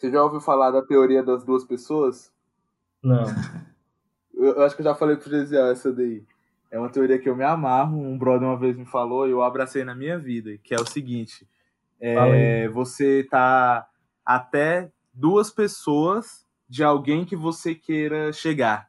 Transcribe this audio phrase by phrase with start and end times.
[0.00, 2.32] Você já ouviu falar da teoria das duas pessoas?
[3.02, 3.26] Não.
[4.32, 6.24] Eu, eu acho que eu já falei pro Gesiel essa daí.
[6.70, 8.00] É uma teoria que eu me amarro.
[8.00, 10.88] Um brother uma vez me falou e eu abracei na minha vida, que é o
[10.88, 11.46] seguinte:
[12.00, 13.86] é, você tá
[14.24, 18.88] até duas pessoas de alguém que você queira chegar,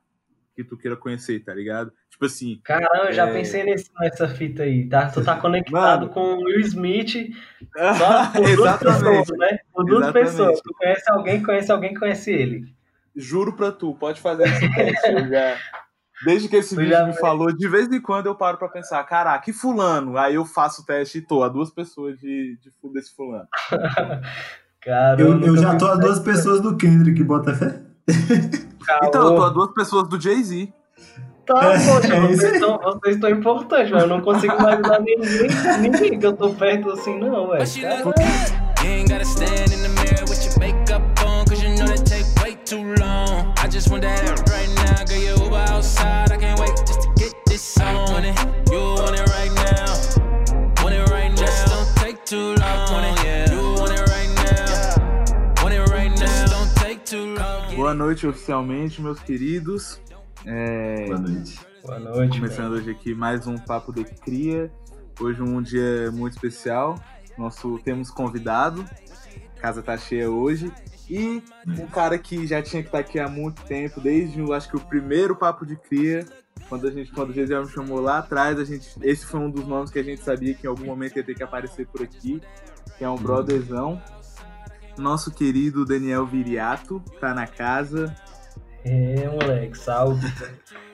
[0.56, 1.92] que tu queira conhecer, tá ligado?
[2.22, 2.62] Tipo assim.
[2.64, 3.34] Caramba, eu já é...
[3.34, 5.10] pensei nesse, nessa fita aí, tá?
[5.10, 6.10] Tu tá conectado Mano...
[6.10, 7.32] com o Will Smith
[7.98, 9.60] só por duas pessoas, né?
[9.74, 10.30] Por duas Exatamente.
[10.30, 10.62] pessoas.
[10.62, 12.76] Tu conhece alguém, conhece alguém, conhece ele.
[13.16, 15.30] Juro pra tu, pode fazer esse teste.
[15.30, 15.58] já...
[16.24, 19.04] Desde que esse tu vídeo me falou, de vez em quando eu paro pra pensar,
[19.06, 20.16] caraca, que fulano?
[20.16, 23.48] Aí eu faço o teste e tô a duas pessoas de, de desse fulano.
[24.80, 27.82] Caramba, eu, eu já tô a duas pessoas do Kendrick, bota fé?
[29.04, 30.72] Então, eu tô a duas pessoas do Jay-Z.
[31.54, 35.50] Tá, é, poxa, é vocês, estão, vocês estão importantes, mas eu não consigo imaginar ninguém,
[35.82, 37.62] ninguém que eu tô perto assim, não, velho.
[42.72, 43.54] too long.
[43.58, 45.04] I just want that right now.
[45.04, 46.32] Girl, you Uber outside.
[46.32, 48.24] I can't wait just to get this on.
[48.24, 48.38] it.
[48.72, 50.82] You want it right now.
[50.82, 51.36] Want it right now.
[51.36, 53.18] Just don't take too long.
[53.26, 53.52] Yeah.
[53.52, 55.62] You want it right now.
[55.62, 56.16] Want it right now.
[56.16, 57.76] Just don't take too long.
[57.76, 60.00] Boa noite oficialmente, meus queridos.
[60.46, 61.06] É...
[61.06, 61.60] Boa noite.
[61.84, 62.40] Boa noite.
[62.40, 64.72] Começando hoje aqui mais um Papo de Cria.
[65.20, 67.00] Hoje um dia muito especial.
[67.38, 68.84] Nosso temos convidado.
[69.58, 70.72] A casa tá cheia hoje.
[71.10, 74.78] E um cara que já tinha que estar aqui há muito tempo, desde acho que
[74.78, 76.26] o primeiro papo de cria,
[76.70, 79.50] quando a gente, quando o Gesiel me chamou lá atrás, a gente, esse foi um
[79.50, 82.02] dos nomes que a gente sabia que em algum momento ia ter que aparecer por
[82.02, 82.42] aqui,
[82.98, 84.02] que é um brotherzão.
[84.98, 88.16] Nosso querido Daniel Viriato tá na casa.
[88.84, 90.28] É, moleque, salve.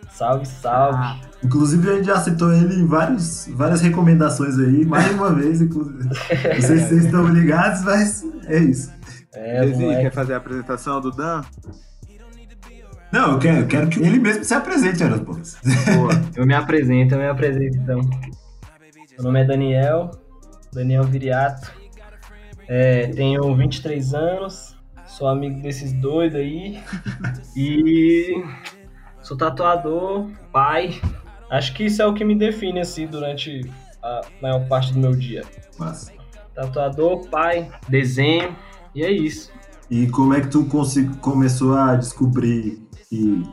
[0.10, 0.98] salve, salve.
[0.98, 1.22] Ah.
[1.44, 6.04] Inclusive a gente já citou ele em vários, várias recomendações aí, mais uma vez, inclusive.
[6.04, 6.14] Não
[6.62, 8.92] sei se vocês estão ligados, mas é isso.
[9.34, 11.42] É, quer fazer a apresentação do Dan?
[13.12, 15.58] Não, eu quero, eu quero que ele mesmo se apresente, Ana Pontes.
[16.36, 18.02] eu me apresento, eu me apresento então.
[18.02, 20.12] Meu nome é Daniel,
[20.74, 21.72] Daniel Viriato.
[22.68, 24.77] É, tenho 23 anos,
[25.08, 26.84] sou amigo desses doidos aí.
[27.56, 28.44] e
[29.22, 31.00] sou tatuador, pai.
[31.50, 33.62] Acho que isso é o que me define assim durante
[34.04, 35.44] a maior parte do meu dia.
[35.80, 36.14] Massa.
[36.54, 38.56] Tatuador, pai, desenho
[38.94, 39.52] e é isso.
[39.90, 40.68] E como é que tu
[41.22, 43.44] começou a descobrir que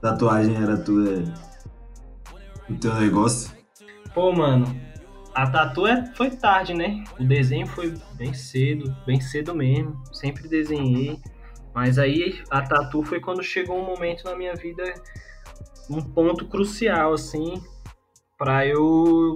[0.00, 1.24] tatuagem era tua,
[2.68, 3.50] o teu negócio?
[4.14, 4.66] Pô, mano,
[5.40, 7.02] a tatu é, foi tarde, né?
[7.18, 9.98] O desenho foi bem cedo, bem cedo mesmo.
[10.12, 11.18] Sempre desenhei.
[11.74, 14.84] Mas aí a tatu foi quando chegou um momento na minha vida,
[15.88, 17.54] um ponto crucial, assim,
[18.36, 19.32] para eu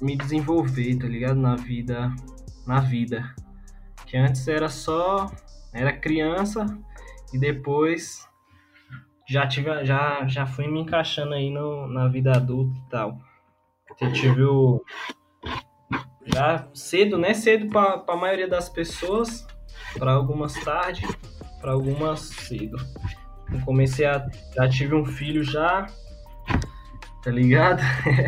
[0.00, 1.36] me desenvolver, tá ligado?
[1.36, 2.10] Na vida,
[2.66, 3.34] na vida.
[4.06, 5.30] Que antes era só.
[5.74, 6.66] Era criança
[7.32, 8.26] e depois
[9.28, 13.18] já tive já já fui me encaixando aí no, na vida adulta e tal.
[14.00, 14.82] Eu tive o
[16.26, 17.34] já cedo, né?
[17.34, 19.46] Cedo para a maioria das pessoas,
[19.98, 21.06] para algumas tarde,
[21.60, 22.76] para algumas cedo.
[23.52, 25.86] Eu comecei a já tive um filho já,
[27.22, 27.82] tá ligado?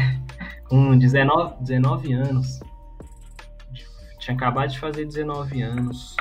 [0.68, 2.60] Com 19, 19 anos.
[4.18, 6.16] Tinha acabado de fazer 19 anos.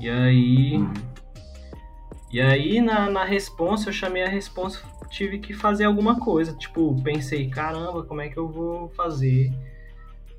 [0.00, 0.86] E aí.
[2.30, 6.54] E aí, na, na resposta, eu chamei a resposta, tive que fazer alguma coisa.
[6.54, 9.50] Tipo, pensei, caramba, como é que eu vou fazer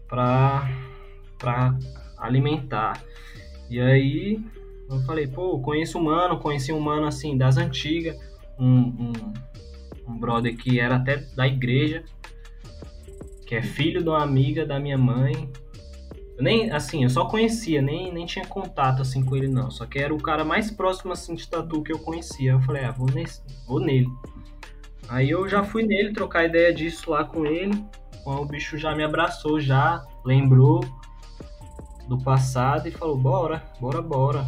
[0.07, 0.69] pra
[2.17, 3.03] alimentar?
[3.69, 4.39] E aí,
[4.89, 8.17] eu falei, pô, conheço um mano, conheci um mano assim, das antigas,
[8.57, 9.13] um, um,
[10.07, 12.03] um brother que era até da igreja,
[13.45, 15.49] que é filho de uma amiga da minha mãe,
[16.37, 19.71] eu nem, assim, eu só conhecia, nem, nem tinha contato, assim, com ele, não.
[19.71, 22.51] Só que era o cara mais próximo, assim, de tatu que eu conhecia.
[22.51, 24.07] Eu falei, ah, vou, nesse, vou nele.
[25.09, 27.83] Aí eu já fui nele trocar ideia disso lá com ele.
[28.35, 30.83] O bicho já me abraçou, já lembrou
[32.09, 34.45] do passado e falou, bora, bora, bora.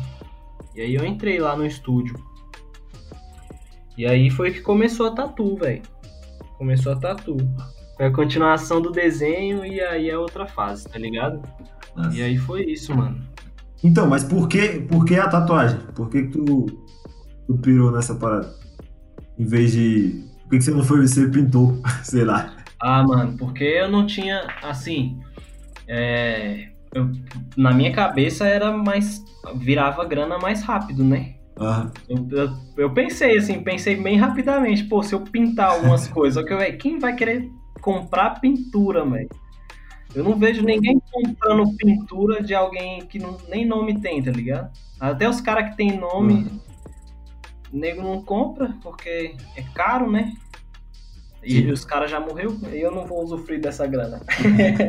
[0.75, 2.13] E aí eu entrei lá no estúdio.
[3.97, 5.81] E aí foi que começou a tatu, velho.
[6.57, 7.37] Começou a tatu.
[7.95, 11.41] Foi a continuação do desenho e aí é outra fase, tá ligado?
[11.95, 12.17] Nossa.
[12.17, 13.17] E aí foi isso, mano.
[13.81, 15.79] Então, mas por que, por que a tatuagem?
[15.95, 16.65] Por que, que tu,
[17.47, 18.53] tu pirou nessa parada?
[19.37, 20.25] Em vez de.
[20.43, 21.79] Por que, que você não foi ser pintor?
[22.03, 22.58] Sei lá.
[22.79, 24.47] Ah, mano, porque eu não tinha.
[24.63, 25.19] Assim.
[25.87, 27.11] É, eu,
[27.57, 29.23] na minha cabeça era mais.
[29.55, 31.35] Virava grana mais rápido, né?
[31.59, 31.91] Uhum.
[32.07, 36.73] Eu, eu, eu, pensei assim, pensei bem rapidamente, pô, se eu pintar algumas coisas, que,
[36.73, 37.49] quem vai querer
[37.81, 39.29] comprar pintura, velho?
[40.15, 44.71] Eu não vejo ninguém comprando pintura de alguém que não, nem nome tem, tá ligado?
[44.99, 46.59] Até os caras que tem nome, uhum.
[47.71, 50.33] nego não compra, porque é caro, né?
[51.43, 54.21] E os caras já morreu e eu não vou usufruir dessa grana.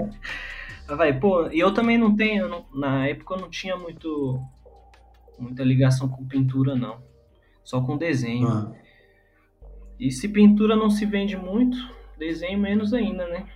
[0.87, 4.43] Vai, pô, e eu também não tenho, não, na época eu não tinha muito
[5.39, 6.99] muita ligação com pintura, não.
[7.65, 8.49] Só com desenho.
[8.49, 8.73] Ah.
[9.99, 11.79] E se pintura não se vende muito,
[12.19, 13.47] desenho menos ainda, né?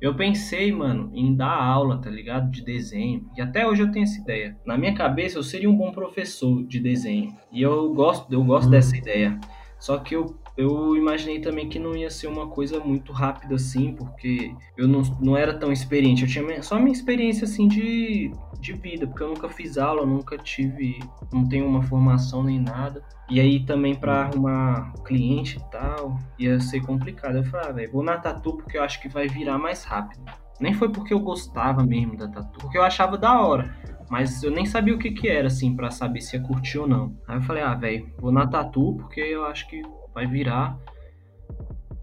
[0.00, 2.50] Eu pensei, mano, em dar aula, tá ligado?
[2.50, 3.26] De desenho.
[3.36, 4.56] E até hoje eu tenho essa ideia.
[4.66, 7.34] Na minha cabeça, eu seria um bom professor de desenho.
[7.50, 8.70] E eu gosto, eu gosto hum.
[8.70, 9.38] dessa ideia.
[9.78, 13.92] Só que eu eu imaginei também que não ia ser uma coisa muito rápida assim,
[13.92, 16.22] porque eu não, não era tão experiente.
[16.22, 18.30] Eu tinha só minha experiência assim de,
[18.60, 21.00] de vida, porque eu nunca fiz aula, nunca tive,
[21.32, 23.02] não tenho uma formação nem nada.
[23.28, 27.36] E aí também para arrumar cliente e tal, ia ser complicado.
[27.38, 30.22] Eu falei, ah, velho, vou na tatu porque eu acho que vai virar mais rápido.
[30.60, 33.76] Nem foi porque eu gostava mesmo da tatu, porque eu achava da hora.
[34.08, 36.86] Mas eu nem sabia o que que era, assim, para saber se ia curtir ou
[36.86, 37.16] não.
[37.26, 39.82] Aí eu falei, ah, velho, vou na tatu porque eu acho que
[40.14, 40.78] vai virar,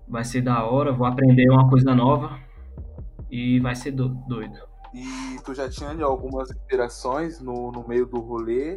[0.08, 2.38] vai ser da hora, vou aprender uma coisa nova
[3.30, 4.60] e vai ser do, doido.
[4.94, 8.76] E tu já tinha algumas inspirações no, no meio do rolê?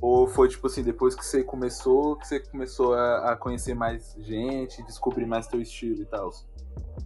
[0.00, 4.14] Ou foi tipo assim, depois que você começou, que você começou a, a conhecer mais
[4.20, 6.30] gente, descobrir mais teu estilo e tal?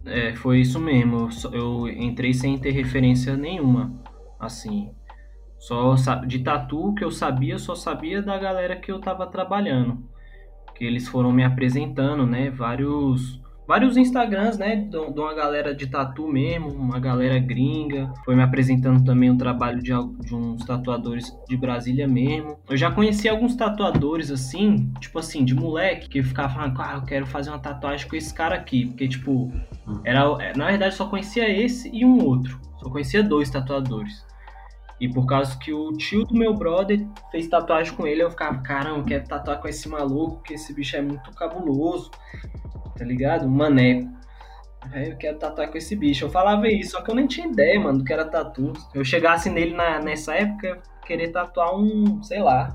[0.05, 1.29] É, foi isso mesmo.
[1.51, 3.91] Eu entrei sem ter referência nenhuma,
[4.39, 4.93] assim.
[5.57, 5.95] Só
[6.25, 10.10] de tatu que eu sabia, só sabia da galera que eu tava trabalhando
[10.81, 16.27] que eles foram me apresentando, né, vários vários Instagrams, né, de uma galera de tatu
[16.27, 19.91] mesmo, uma galera gringa, foi me apresentando também o trabalho de,
[20.25, 22.57] de uns tatuadores de Brasília mesmo.
[22.67, 27.03] Eu já conheci alguns tatuadores assim, tipo assim, de moleque, que ficava falando, ah, eu
[27.03, 29.53] quero fazer uma tatuagem com esse cara aqui, porque tipo,
[30.03, 34.25] era, na verdade só conhecia esse e um outro, só conhecia dois tatuadores.
[35.01, 38.59] E por causa que o tio do meu brother fez tatuagem com ele, eu ficava,
[38.61, 42.11] caramba, eu quero tatuar com esse maluco, porque esse bicho é muito cabuloso,
[42.95, 43.49] tá ligado?
[43.49, 44.07] Maneco.
[44.93, 46.25] eu quero tatuar com esse bicho.
[46.25, 48.73] Eu falava isso, só que eu nem tinha ideia, mano, do que era tatu.
[48.93, 52.69] Eu chegasse nele na, nessa época, querer tatuar um, sei lá,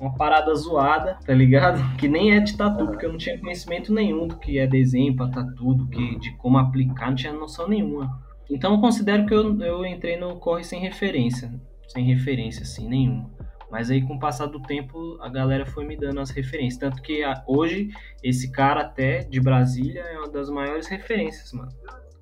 [0.00, 1.82] uma parada zoada, tá ligado?
[1.98, 5.16] Que nem é de tatu, porque eu não tinha conhecimento nenhum do que é desenho
[5.16, 8.24] pra tatu, do que, de como aplicar, não tinha noção nenhuma.
[8.48, 11.52] Então eu considero que eu, eu entrei no corre sem referência,
[11.88, 13.30] sem referência assim nenhuma.
[13.70, 17.02] Mas aí com o passar do tempo a galera foi me dando as referências, tanto
[17.02, 17.90] que a, hoje
[18.22, 21.72] esse cara até de Brasília é uma das maiores referências, mano,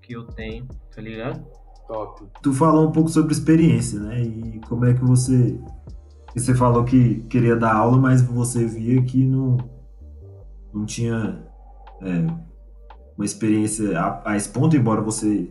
[0.00, 1.44] que eu tenho, tá ligado?
[1.86, 2.26] Top.
[2.42, 4.22] Tu falou um pouco sobre experiência, né?
[4.22, 5.60] E como é que você
[6.34, 9.58] você falou que queria dar aula, mas você via que não
[10.72, 11.44] não tinha
[12.02, 12.26] é,
[13.16, 15.48] uma experiência a, a esse ponto, embora você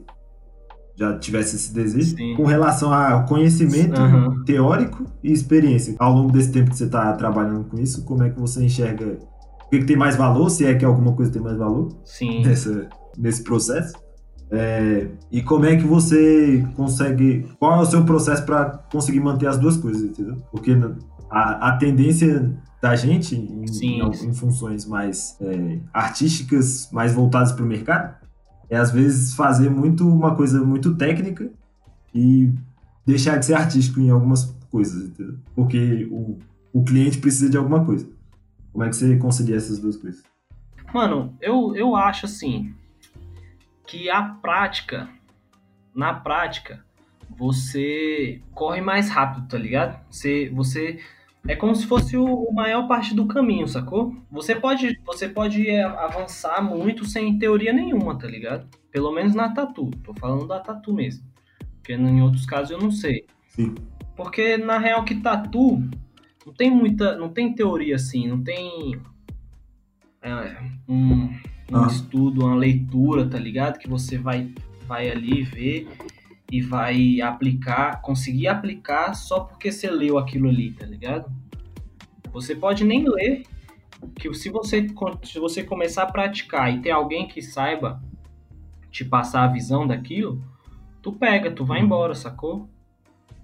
[0.96, 2.36] já tivesse esse desejo, Sim.
[2.36, 4.44] com relação a conhecimento uhum.
[4.44, 5.96] teórico e experiência.
[5.98, 9.18] Ao longo desse tempo que você está trabalhando com isso, como é que você enxerga
[9.66, 12.44] o que, tem mais valor, se é que alguma coisa tem mais valor Sim.
[12.44, 12.88] Nessa,
[13.18, 13.94] nesse processo?
[14.52, 17.48] É, e como é que você consegue.
[17.58, 20.38] Qual é o seu processo para conseguir manter as duas coisas, entendeu?
[20.52, 20.78] Porque
[21.32, 27.64] a, a tendência da gente em, em, em funções mais é, artísticas, mais voltadas para
[27.64, 28.14] o mercado,
[28.74, 31.50] é às vezes fazer muito uma coisa muito técnica
[32.14, 32.52] e
[33.06, 35.38] deixar de ser artístico em algumas coisas, entendeu?
[35.56, 36.40] Porque o,
[36.74, 38.10] o cliente precisa de alguma coisa.
[38.72, 40.24] Como é que você concilia essas duas coisas?
[40.92, 42.74] Mano, eu, eu acho assim
[43.86, 45.08] que a prática,
[45.94, 46.84] na prática,
[47.38, 50.00] você corre mais rápido, tá ligado?
[50.10, 51.00] Você, você
[51.48, 54.16] é como se fosse o maior parte do caminho, sacou?
[54.32, 58.68] Você pode, você pode é, avançar muito sem teoria nenhuma, tá ligado?
[58.90, 59.92] Pelo menos na tatu.
[60.04, 61.26] Tô falando da tatu mesmo.
[61.78, 63.26] Porque em outros casos eu não sei.
[63.50, 63.76] Sim.
[64.16, 65.84] Porque na real que tatu
[66.46, 68.96] não tem muita, não tem teoria assim, não tem
[70.22, 70.58] é,
[70.88, 71.26] um,
[71.72, 71.88] um ah.
[71.88, 73.80] estudo, uma leitura, tá ligado?
[73.80, 74.50] Que você vai
[74.88, 75.88] vai ali ver
[76.52, 81.32] e vai aplicar, conseguir aplicar só porque você leu aquilo ali, tá ligado?
[82.32, 83.44] Você pode nem ler,
[84.16, 84.88] que se você,
[85.24, 88.02] se você começar a praticar e ter alguém que saiba
[88.92, 90.44] te passar a visão daquilo,
[91.02, 92.70] tu pega, tu vai embora, sacou?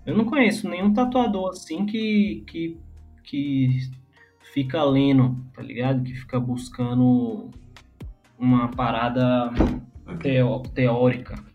[0.06, 2.78] Eu não conheço nenhum tatuador assim que, que,
[3.24, 3.90] que
[4.54, 6.04] fica lendo, tá ligado?
[6.04, 7.50] Que fica buscando
[8.38, 9.52] uma parada
[10.22, 11.50] teó teórica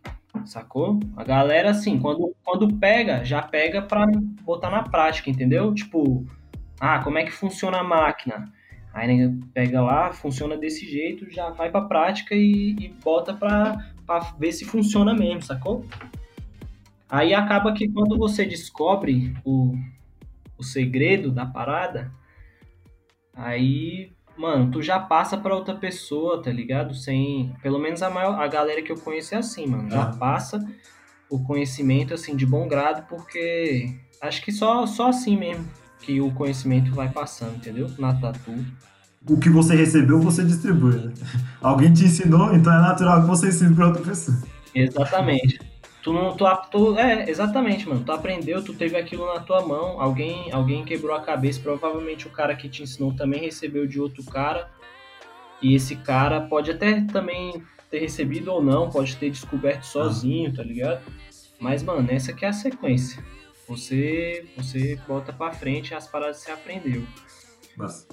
[0.45, 0.99] sacou?
[1.17, 4.07] A galera, assim, quando, quando pega, já pega pra
[4.43, 5.73] botar na prática, entendeu?
[5.75, 6.27] Tipo,
[6.81, 8.53] ah, como é que funciona a máquina?
[8.93, 13.77] Aí né, pega lá, funciona desse jeito, já vai pra prática e, e bota pra,
[14.07, 15.85] pra ver se funciona mesmo, sacou?
[17.09, 19.77] Aí acaba que quando você descobre o,
[20.57, 22.13] o segredo da parada,
[23.35, 26.95] aí, mano, tu já passa pra outra pessoa, tá ligado?
[26.95, 27.55] Sem.
[27.63, 29.91] Pelo menos a, maior, a galera que eu conheço é assim, mano.
[29.91, 30.17] Já Ah.
[30.17, 30.65] passa
[31.31, 35.65] o conhecimento, assim, de bom grado, porque acho que só, só assim mesmo
[36.01, 37.91] que o conhecimento vai passando, entendeu?
[37.99, 38.53] Na tatu.
[39.29, 41.13] O que você recebeu, você distribui, né?
[41.63, 44.37] Alguém te ensinou, então é natural que você ensine pra outra pessoa.
[44.75, 45.59] Exatamente.
[46.05, 48.05] Tu não, tu, tu, é, exatamente, mano.
[48.05, 52.31] Tu aprendeu, tu teve aquilo na tua mão, alguém, alguém quebrou a cabeça, provavelmente o
[52.31, 54.71] cara que te ensinou também recebeu de outro cara.
[55.63, 60.63] E esse cara pode até também ter recebido ou não, pode ter descoberto sozinho, tá
[60.63, 61.01] ligado?
[61.59, 63.25] Mas, mano, essa aqui é a sequência.
[63.67, 67.03] Você, você bota pra frente as paradas que você aprendeu.
[67.79, 68.07] Mas,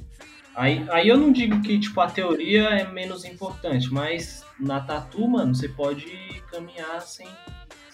[0.55, 5.25] Aí, aí eu não digo que, tipo, a teoria é menos importante, mas na tatu,
[5.27, 6.12] mano, você pode
[6.51, 7.27] caminhar sem,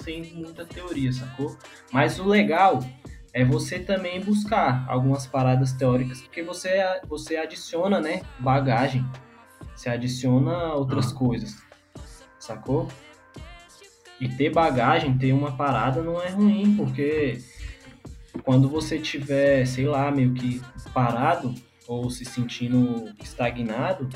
[0.08, 1.58] sem muita teoria, sacou?
[1.92, 2.80] Mas o legal
[3.34, 9.06] é você também buscar algumas paradas teóricas, porque você, você adiciona, né, bagagem.
[9.76, 11.16] Você adiciona outras Ah.
[11.16, 11.62] coisas,
[12.40, 12.88] sacou?
[14.20, 17.40] E ter bagagem, ter uma parada não é ruim, porque
[18.44, 20.62] quando você tiver, sei lá, meio que
[20.94, 21.54] parado
[21.86, 24.10] ou se sentindo estagnado,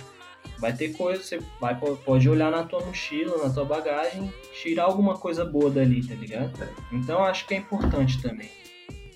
[0.62, 5.18] vai ter coisa, você vai, pode olhar na tua mochila, na tua bagagem, tirar alguma
[5.18, 6.52] coisa boa dali, tá ligado?
[6.92, 8.50] Então acho que é importante também.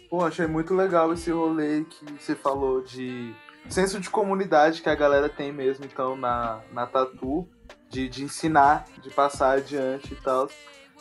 [0.10, 3.34] Pô, achei muito legal esse rolê que você falou de
[3.70, 7.48] senso de comunidade que a galera tem mesmo, então, na, na tatu,
[7.90, 10.50] de, de ensinar, de passar adiante e tal.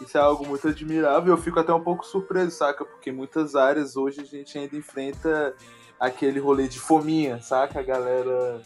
[0.01, 1.33] Isso é algo muito admirável.
[1.33, 2.85] Eu fico até um pouco surpreso, saca?
[2.85, 5.55] Porque muitas áreas hoje a gente ainda enfrenta
[5.99, 7.79] aquele rolê de fominha, saca?
[7.79, 8.61] A galera,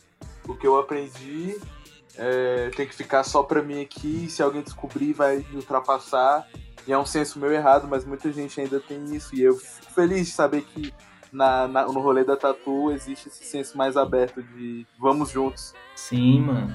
[0.49, 1.57] o que eu aprendi
[2.17, 6.49] é, tem que ficar só pra mim aqui, se alguém descobrir vai me ultrapassar.
[6.87, 9.37] E é um senso meio errado, mas muita gente ainda tem isso.
[9.37, 10.93] E eu fico feliz de saber que
[11.31, 15.75] na, na, no rolê da tatu existe esse senso mais aberto de vamos juntos.
[15.95, 16.75] Sim, mano.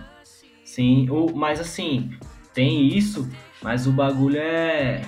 [0.64, 2.18] Sim, o, mas assim,
[2.54, 3.28] tem isso,
[3.62, 5.02] mas o bagulho é.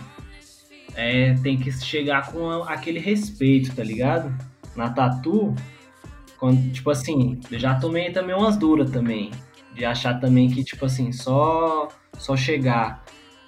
[0.97, 4.33] É, tem que chegar com aquele respeito, tá ligado?
[4.75, 5.53] Na tatu,
[6.39, 9.31] quando, tipo assim, eu já tomei também umas duras também.
[9.71, 13.03] De achar também que, tipo assim, só, só chegar.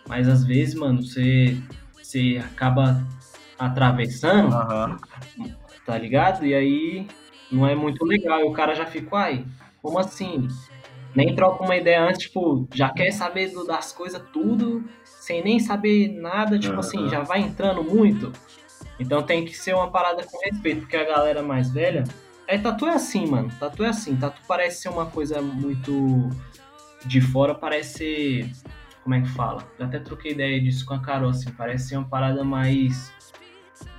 [0.08, 1.58] Mas às vezes, mano, você,
[2.01, 3.06] você acaba
[3.58, 4.98] atravessando, Aham.
[5.86, 6.46] tá ligado?
[6.46, 7.08] E aí
[7.51, 8.41] não é muito legal.
[8.41, 9.46] E o cara já fica, uai,
[9.82, 10.48] como assim?
[11.15, 16.10] Nem troca uma ideia antes, tipo, já quer saber das coisas tudo, sem nem saber
[16.10, 16.79] nada, tipo Aham.
[16.79, 18.32] assim, já vai entrando muito.
[19.00, 22.03] Então tem que ser uma parada com respeito, porque a galera mais velha.
[22.48, 23.51] É, tatu é assim, mano.
[23.60, 24.16] Tatu é assim.
[24.16, 26.30] Tatu parece ser uma coisa muito.
[27.06, 28.51] De fora parece ser.
[29.04, 29.63] Como é que fala?
[29.80, 31.51] Já até troquei ideia disso com a Carol, assim.
[31.51, 33.13] Parece ser uma parada mais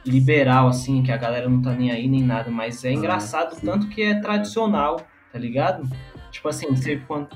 [0.05, 2.50] liberal, assim, que a galera não tá nem aí nem nada.
[2.50, 3.67] Mas é Ah, engraçado sim.
[3.67, 5.00] tanto que é tradicional,
[5.33, 5.88] tá ligado?
[6.31, 7.28] Tipo assim, você, quando,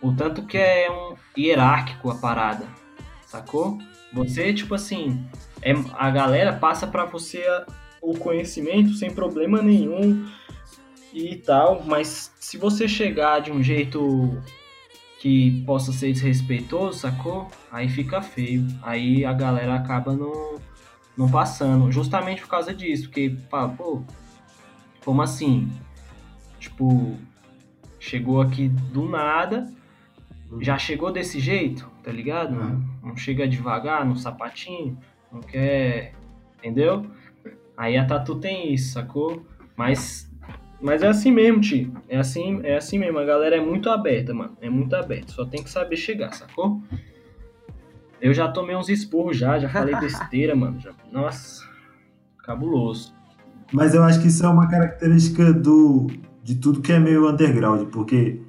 [0.00, 2.66] o tanto que é um hierárquico a parada,
[3.26, 3.78] sacou?
[4.12, 5.24] Você, tipo assim,
[5.62, 7.42] é, a galera passa pra você
[8.00, 10.26] o conhecimento sem problema nenhum
[11.12, 14.40] e tal, mas se você chegar de um jeito
[15.18, 17.48] que possa ser desrespeitoso, sacou?
[17.70, 18.66] Aí fica feio.
[18.82, 20.56] Aí a galera acaba não,
[21.16, 24.02] não passando, justamente por causa disso, porque, pá, pô,
[25.04, 25.70] como assim?
[26.58, 27.18] Tipo,
[27.98, 29.70] chegou aqui do nada,
[30.60, 32.54] já chegou desse jeito, tá ligado?
[32.54, 32.82] Uhum.
[33.02, 34.98] Não chega devagar no sapatinho,
[35.30, 36.14] não quer.
[36.58, 37.06] Entendeu?
[37.80, 39.42] Aí a tatu tem isso, sacou?
[39.74, 40.28] Mas.
[40.82, 41.90] Mas é assim mesmo, tio.
[42.10, 43.18] É assim, é assim mesmo.
[43.18, 44.54] A galera é muito aberta, mano.
[44.60, 45.32] É muito aberta.
[45.32, 46.78] Só tem que saber chegar, sacou?
[48.20, 50.78] Eu já tomei uns esporros já, já falei besteira, mano.
[50.78, 51.62] já- Nossa.
[52.44, 53.14] Cabuloso.
[53.72, 56.06] Mas eu acho que isso é uma característica do,
[56.42, 58.42] de tudo que é meio underground, porque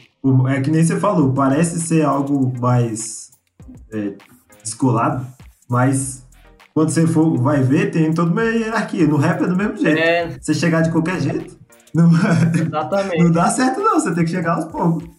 [0.50, 3.32] é que nem você falou, parece ser algo mais
[3.94, 4.14] é,
[4.62, 5.26] descolado,
[5.70, 6.28] mas
[6.74, 9.08] quando você for, vai ver, tem toda uma hierarquia.
[9.08, 10.00] No rap é do mesmo jeito.
[10.00, 11.60] É, Você chegar de qualquer jeito,
[11.94, 12.10] não,
[12.56, 13.24] exatamente.
[13.24, 15.10] não dá certo não, você tem que chegar aos poucos.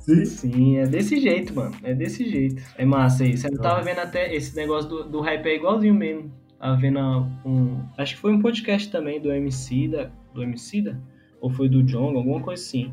[0.00, 0.24] Sim?
[0.26, 1.74] Sim, é desse jeito, mano.
[1.82, 2.62] É desse jeito.
[2.76, 3.46] É massa isso.
[3.46, 6.30] Eu tava vendo até esse negócio do, do rap é igualzinho mesmo.
[6.58, 6.98] Tava vendo
[7.44, 7.80] um.
[7.96, 10.10] Acho que foi um podcast também do MC da.
[10.34, 10.96] Do MC da?
[11.40, 12.92] Ou foi do John, alguma coisa assim.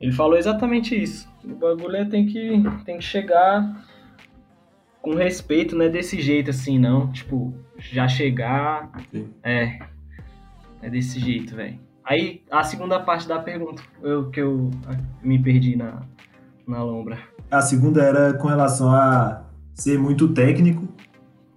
[0.00, 1.28] Ele falou exatamente isso.
[1.44, 3.84] O bagulho é tem que, tem que chegar
[5.02, 7.10] com respeito, não é desse jeito assim, não.
[7.12, 8.90] Tipo, já chegar.
[9.10, 9.28] Sim.
[9.42, 9.78] É.
[10.82, 11.78] É desse jeito, velho.
[12.04, 16.02] Aí, a segunda parte da pergunta, eu, que eu ah, me perdi na,
[16.66, 17.18] na lombra.
[17.50, 20.88] A segunda era com relação a ser muito técnico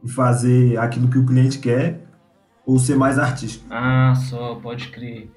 [0.03, 2.01] e fazer aquilo que o cliente quer
[2.65, 3.65] ou ser mais artístico.
[3.69, 5.29] Ah, só, pode crer.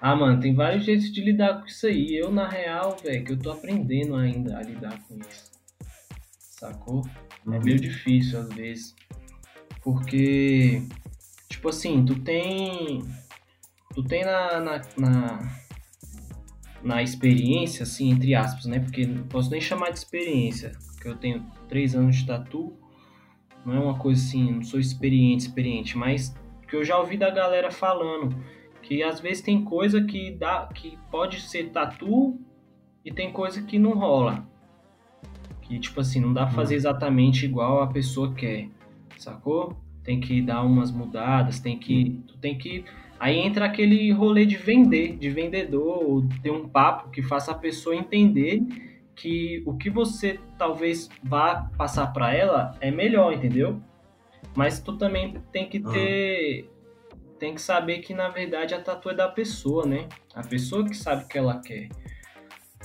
[0.00, 2.16] Ah, mano, tem vários jeitos de lidar com isso aí.
[2.16, 5.50] Eu, na real, velho, que eu tô aprendendo ainda a lidar com isso.
[6.38, 7.02] Sacou?
[7.46, 8.94] É meio difícil às vezes.
[9.82, 10.82] Porque,
[11.48, 13.02] tipo assim, tu tem.
[13.94, 15.56] Tu tem na, na, na,
[16.82, 18.78] na experiência, assim, entre aspas, né?
[18.78, 20.72] Porque não posso nem chamar de experiência.
[20.92, 22.76] Porque eu tenho três anos de tatu.
[23.66, 26.34] Não é uma coisa assim, não sou experiente, experiente, mas
[26.66, 28.34] que eu já ouvi da galera falando
[28.82, 32.40] que às vezes tem coisa que dá que pode ser tatu
[33.04, 34.46] e tem coisa que não rola.
[35.72, 38.68] Que tipo assim, não dá pra fazer exatamente igual a pessoa quer.
[39.16, 39.74] Sacou?
[40.04, 42.84] Tem que dar umas mudadas, tem que tu tem que
[43.18, 47.54] aí entra aquele rolê de vender, de vendedor, ou ter um papo que faça a
[47.54, 48.62] pessoa entender
[49.16, 53.80] que o que você talvez vá passar para ela é melhor, entendeu?
[54.54, 56.68] Mas tu também tem que ter.
[57.38, 60.06] Tem que saber que na verdade a tatu é da pessoa, né?
[60.34, 61.88] A pessoa que sabe o que ela quer.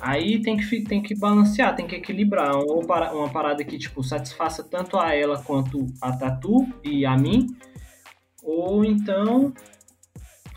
[0.01, 2.55] Aí tem que, tem que balancear, tem que equilibrar.
[2.55, 7.47] Ou uma parada que, tipo, satisfaça tanto a ela quanto a tatu e a mim.
[8.43, 9.53] Ou então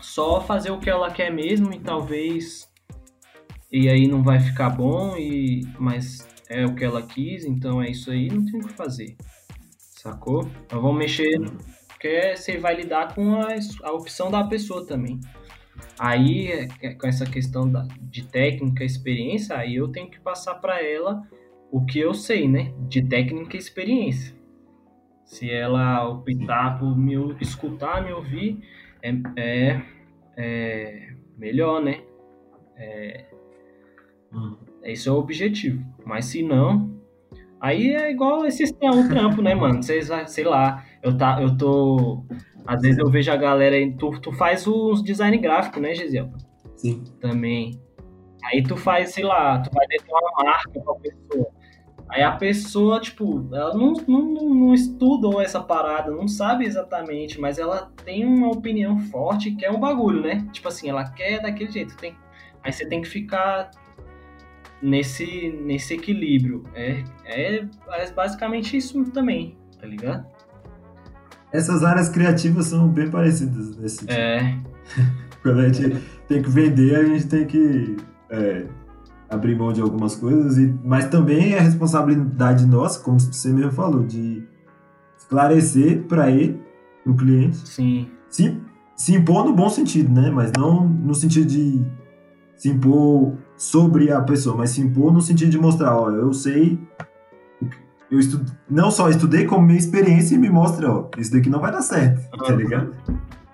[0.01, 2.69] só fazer o que ela quer mesmo e talvez.
[3.71, 7.89] E aí não vai ficar bom, e mas é o que ela quis, então é
[7.89, 9.15] isso aí, não tem o que fazer.
[9.77, 10.49] Sacou?
[10.65, 11.39] Então vamos mexer,
[11.87, 13.47] porque você vai lidar com a,
[13.83, 15.19] a opção da pessoa também.
[16.03, 20.81] Aí, é, com essa questão da, de técnica, experiência, aí eu tenho que passar para
[20.83, 21.21] ela
[21.71, 22.73] o que eu sei, né?
[22.89, 24.35] De técnica e experiência.
[25.23, 28.59] Se ela optar por me escutar, me ouvir,
[29.03, 29.81] é, é,
[30.35, 32.01] é melhor, né?
[32.75, 33.25] É.
[34.83, 35.85] Esse é o objetivo.
[36.03, 36.99] Mas se não,
[37.61, 39.83] Aí é igual esse é um trampo, né, mano?
[39.83, 42.25] Vocês, sei lá, eu, tá, eu tô.
[42.65, 43.91] Às vezes eu vejo a galera aí.
[43.95, 46.31] Tu, tu faz os design gráfico, né, Gisele?
[46.75, 47.03] Sim.
[47.19, 47.79] Também.
[48.43, 51.47] Aí tu faz, sei lá, tu vai definir uma marca pra pessoa.
[52.09, 57.57] Aí a pessoa, tipo, ela não, não, não estudou essa parada, não sabe exatamente, mas
[57.57, 60.45] ela tem uma opinião forte e quer um bagulho, né?
[60.51, 61.95] Tipo assim, ela quer daquele jeito.
[61.95, 62.13] Tem...
[62.63, 63.71] Aí você tem que ficar
[64.81, 66.63] nesse, nesse equilíbrio.
[66.73, 70.27] É, é, é basicamente isso também, tá ligado?
[71.51, 74.13] Essas áreas criativas são bem parecidas nesse tipo.
[74.13, 74.57] É.
[75.43, 77.97] Quando a gente tem que vender, a gente tem que
[78.29, 78.65] é,
[79.29, 84.03] abrir mão de algumas coisas, e, mas também é responsabilidade nossa, como você mesmo falou,
[84.03, 84.43] de
[85.17, 86.61] esclarecer para ele,
[87.05, 87.57] o cliente.
[87.67, 88.07] Sim.
[88.29, 88.57] Se,
[88.95, 90.29] se impor no bom sentido, né?
[90.29, 91.83] Mas não no sentido de
[92.55, 96.79] se impor sobre a pessoa, mas se impor no sentido de mostrar, ó, eu sei,
[98.11, 98.19] eu
[98.69, 102.29] não só estudei, como minha experiência me mostra, ó, isso daqui não vai dar certo,
[102.37, 102.93] tá ligado?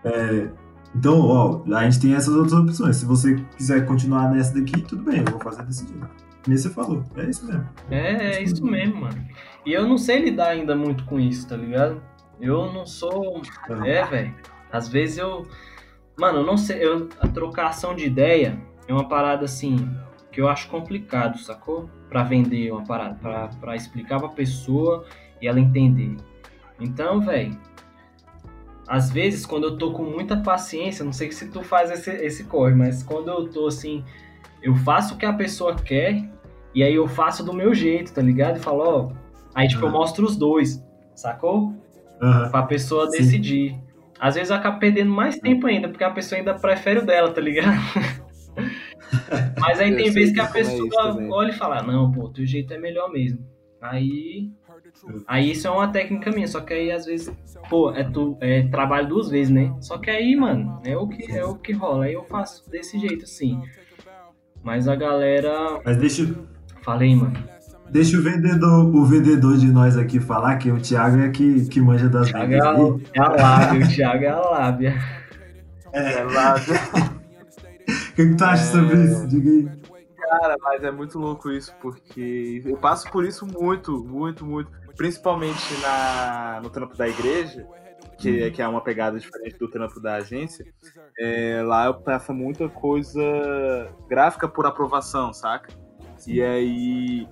[0.04, 0.48] É,
[0.96, 2.96] então, ó, a gente tem essas outras opções.
[2.96, 6.10] Se você quiser continuar nessa daqui, tudo bem, eu vou fazer desse jeito.
[6.48, 7.70] Nem você falou, é isso mesmo.
[7.92, 9.26] É, é isso mesmo, mano.
[9.64, 12.02] E eu não sei lidar ainda muito com isso, tá ligado?
[12.40, 13.42] Eu não sou.
[13.86, 14.34] É, velho.
[14.72, 15.46] Às vezes eu.
[16.18, 16.84] Mano, eu não sei.
[16.84, 17.10] Eu...
[17.20, 19.90] A trocação de ideia é uma parada assim
[20.38, 21.90] que eu acho complicado, sacou?
[22.08, 25.04] Para vender uma parada, para pra explicar pra pessoa
[25.42, 26.16] e ela entender.
[26.80, 27.58] Então, velho,
[28.88, 32.44] às vezes quando eu tô com muita paciência, não sei se tu faz esse, esse
[32.44, 34.06] corre, mas quando eu tô assim,
[34.62, 36.30] eu faço o que a pessoa quer
[36.72, 38.58] e aí eu faço do meu jeito, tá ligado?
[38.58, 39.12] E falo, ó,
[39.56, 39.88] aí tipo uhum.
[39.88, 41.74] eu mostro os dois, sacou?
[42.22, 42.52] Uhum.
[42.52, 43.18] Pra pessoa Sim.
[43.18, 43.80] decidir.
[44.20, 47.32] Às vezes eu acabo perdendo mais tempo ainda, porque a pessoa ainda prefere o dela,
[47.32, 47.76] tá ligado?
[49.60, 50.90] Mas aí tem vezes que a pessoa
[51.20, 53.40] é olha e fala, não, pô, teu jeito é melhor mesmo.
[53.82, 54.50] Aí.
[55.28, 57.32] Aí isso é uma técnica minha, só que aí às vezes,
[57.70, 59.76] pô, é, tu, é trabalho duas vezes, né?
[59.80, 62.06] Só que aí, mano, é o que, é o que rola.
[62.06, 63.62] Aí eu faço desse jeito, assim.
[64.64, 65.80] Mas a galera.
[65.86, 66.48] Mas deixa eu.
[66.82, 67.38] Falei, mano.
[67.90, 71.80] Deixa o vendedor, o vendedor de nós aqui falar que o Thiago é que, que
[71.80, 72.74] manja das Thiago é a,
[73.14, 74.96] é a lábia, o Thiago é a lábia.
[75.94, 76.76] É, é lábia.
[78.18, 78.66] O que, que tu acha é...
[78.66, 79.28] sobre isso?
[79.28, 79.82] Diga aí.
[80.18, 84.72] Cara, mas é muito louco isso, porque eu passo por isso muito, muito, muito.
[84.96, 87.68] Principalmente na, no trampo da igreja,
[88.18, 88.52] que, uhum.
[88.52, 90.66] que é uma pegada diferente do trampo da agência.
[91.20, 93.22] É, lá eu peço muita coisa
[94.10, 95.72] gráfica por aprovação, saca?
[96.26, 97.30] E aí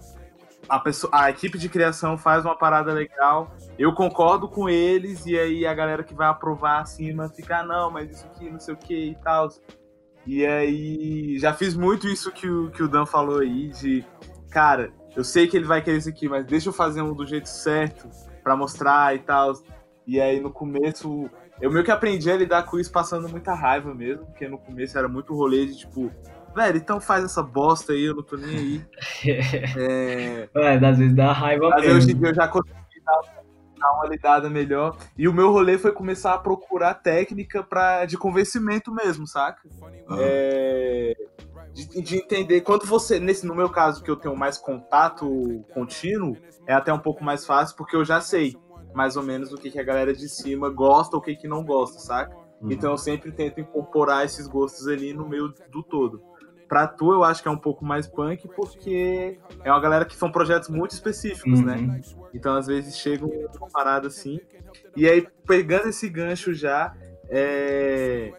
[0.69, 5.35] a, pessoa, a equipe de criação faz uma parada legal, eu concordo com eles, e
[5.35, 8.75] aí a galera que vai aprovar acima fica, ah, não, mas isso aqui não sei
[8.75, 9.49] o que e tal.
[10.25, 14.03] E aí, já fiz muito isso que o, que o Dan falou aí, de,
[14.49, 17.25] cara, eu sei que ele vai querer isso aqui, mas deixa eu fazer um do
[17.25, 18.09] jeito certo,
[18.43, 19.53] pra mostrar e tal.
[20.05, 21.29] E aí no começo,
[21.61, 24.97] eu meio que aprendi a lidar com isso passando muita raiva mesmo, porque no começo
[24.97, 26.11] era muito rolê de tipo,
[26.55, 28.85] velho, então faz essa bosta aí, eu não tô nem aí.
[29.77, 30.49] é...
[30.53, 31.97] é, às vezes dá raiva Mas mesmo.
[31.97, 33.44] hoje em dia eu já consegui dar,
[33.79, 34.97] dar, uma lidada melhor.
[35.17, 39.61] E o meu rolê foi começar a procurar técnica pra, de convencimento mesmo, saca?
[40.09, 40.17] Uhum.
[40.19, 41.15] É,
[41.73, 46.37] de, de, entender quando você, nesse, no meu caso, que eu tenho mais contato contínuo,
[46.65, 48.55] é até um pouco mais fácil, porque eu já sei
[48.93, 51.47] mais ou menos o que, que a galera de cima gosta ou o que, que
[51.47, 52.35] não gosta, saca?
[52.61, 52.71] Uhum.
[52.71, 56.21] Então eu sempre tento incorporar esses gostos ali no meio do todo.
[56.67, 60.15] Pra tu, eu acho que é um pouco mais punk, porque é uma galera que
[60.15, 61.75] são projetos muito específicos, né?
[61.75, 61.87] uhum.
[61.87, 62.01] né?
[62.33, 64.39] Então, às vezes, chegam uma parada assim.
[64.95, 66.93] E aí, pegando esse gancho já,
[67.29, 68.33] é...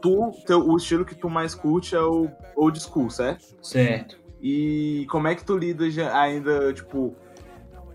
[0.00, 3.44] tu, teu, o estilo que tu mais curte é o old school, certo?
[3.62, 4.18] Certo.
[4.40, 7.14] E como é que tu lida ainda, tipo,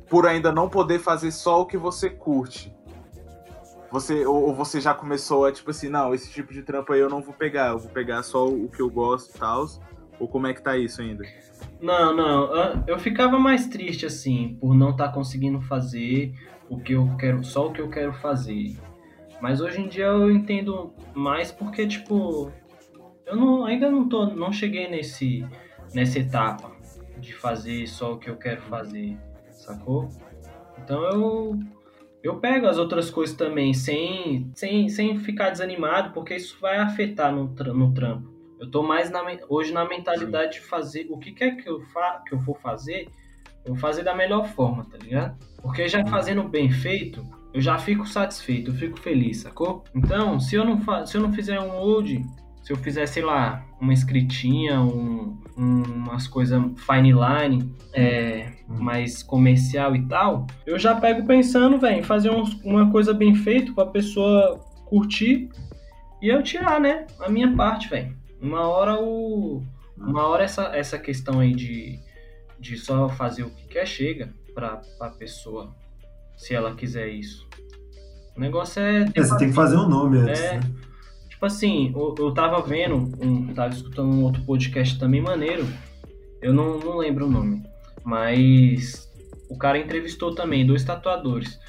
[0.09, 2.73] por ainda não poder fazer só o que você curte?
[3.93, 6.99] Você, ou, ou, você já começou a, tipo assim, não, esse tipo de trampo aí
[6.99, 9.67] eu não vou pegar, eu vou pegar só o que eu gosto e tal?
[10.19, 11.23] Ou como é que tá isso ainda?
[11.79, 16.33] Não, não, eu ficava mais triste, assim, por não estar tá conseguindo fazer
[16.67, 18.75] o que eu quero, só o que eu quero fazer.
[19.39, 22.51] Mas hoje em dia eu entendo mais porque, tipo,
[23.27, 25.45] eu não, ainda não tô, não cheguei nesse,
[25.93, 26.71] nessa etapa
[27.19, 29.15] de fazer só o que eu quero fazer,
[29.51, 30.09] sacou?
[30.79, 31.59] Então eu
[32.23, 37.35] eu pego as outras coisas também sem, sem, sem ficar desanimado, porque isso vai afetar
[37.35, 38.31] no, no trampo.
[38.57, 40.61] Eu tô mais na, hoje na mentalidade Sim.
[40.61, 43.09] de fazer o que quer que eu, fa, que eu for fazer,
[43.65, 45.37] eu vou fazer da melhor forma, tá ligado?
[45.61, 47.21] Porque já fazendo bem feito,
[47.53, 49.83] eu já fico satisfeito, eu fico feliz, sacou?
[49.93, 52.25] Então, se eu não, fa se eu não fizer um old,
[52.63, 58.75] se eu fizer, sei lá, uma escritinha, um, um, umas coisas fine line, é, hum.
[58.79, 63.35] mais comercial e tal, eu já pego pensando, velho, em fazer um, uma coisa bem
[63.35, 65.49] feita pra pessoa curtir
[66.21, 68.15] e eu tirar, né, a minha parte, velho.
[68.41, 69.61] Uma hora o.
[69.97, 71.99] Uma hora essa, essa questão aí de,
[72.59, 75.73] de só fazer o que quer chega pra, pra pessoa,
[76.35, 77.47] se ela quiser isso.
[78.35, 79.05] O negócio é.
[79.13, 80.61] é você tem que fazer um nome antes, é, né?
[81.43, 85.67] Tipo assim, eu, eu tava vendo, um, tava escutando um outro podcast também maneiro,
[86.41, 87.61] eu não, não lembro o nome,
[88.01, 89.11] mas
[89.49, 91.59] o cara entrevistou também dois tatuadores.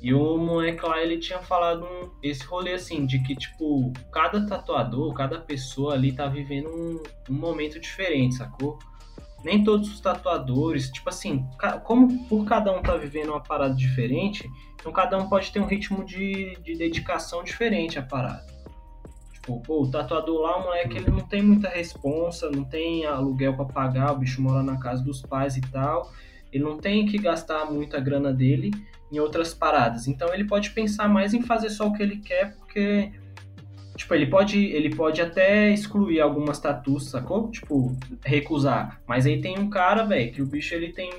[0.00, 4.46] E o moleque lá, ele tinha falado um, esse rolê assim, de que, tipo, cada
[4.46, 8.78] tatuador, cada pessoa ali tá vivendo um, um momento diferente, sacou?
[9.44, 11.44] Nem todos os tatuadores, tipo assim,
[11.84, 14.48] como por cada um tá vivendo uma parada diferente,
[14.80, 18.57] então cada um pode ter um ritmo de, de dedicação diferente à parada.
[19.40, 23.54] Tipo, pô, o tatuador lá, o moleque, ele não tem muita responsa, não tem aluguel
[23.54, 26.10] para pagar, o bicho mora na casa dos pais e tal.
[26.52, 28.70] Ele não tem que gastar muita grana dele
[29.12, 30.06] em outras paradas.
[30.08, 33.12] Então ele pode pensar mais em fazer só o que ele quer, porque
[33.96, 37.50] tipo, ele pode, ele pode até excluir algumas tatuas, sacou?
[37.50, 39.00] Tipo, recusar.
[39.06, 41.10] Mas aí tem um cara, velho, que o bicho ele tem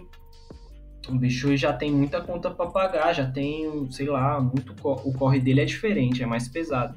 [1.08, 5.40] o bicho já tem muita conta para pagar, já tem, sei lá, muito o corre
[5.40, 6.96] dele é diferente, é mais pesado.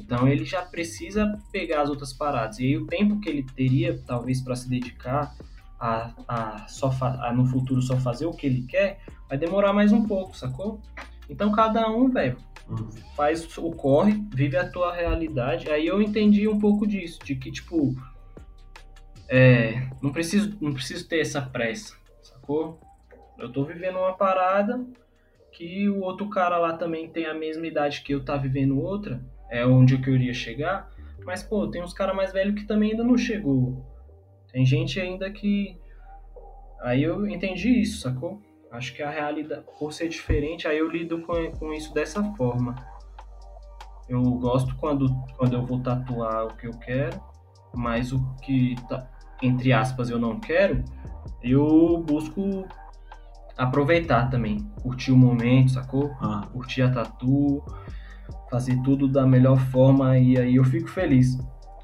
[0.00, 2.58] Então ele já precisa pegar as outras paradas.
[2.58, 5.34] E aí o tempo que ele teria, talvez, para se dedicar
[5.78, 9.92] a, a, só a no futuro só fazer o que ele quer, vai demorar mais
[9.92, 10.80] um pouco, sacou?
[11.28, 12.38] Então cada um, velho,
[13.14, 15.70] faz o corre, vive a tua realidade.
[15.70, 17.94] Aí eu entendi um pouco disso, de que, tipo,
[19.28, 22.80] é, não, preciso, não preciso ter essa pressa, sacou?
[23.38, 24.84] Eu tô vivendo uma parada
[25.52, 29.20] que o outro cara lá também tem a mesma idade que eu tá vivendo outra
[29.50, 30.90] é onde eu queria chegar.
[31.24, 33.84] Mas, pô, tem uns caras mais velhos que também ainda não chegou.
[34.52, 35.78] Tem gente ainda que.
[36.80, 38.40] Aí eu entendi isso, sacou?
[38.70, 42.74] Acho que a realidade, por ser diferente, aí eu lido com, com isso dessa forma.
[44.08, 47.20] Eu gosto quando, quando eu vou tatuar o que eu quero,
[47.74, 49.08] mas o que, tá,
[49.42, 50.84] entre aspas, eu não quero,
[51.42, 52.66] eu busco
[53.56, 54.58] aproveitar também.
[54.82, 56.10] Curtir o momento, sacou?
[56.20, 56.48] Ah.
[56.52, 57.62] Curtir a tatu
[58.50, 61.38] fazer tudo da melhor forma e aí eu fico feliz.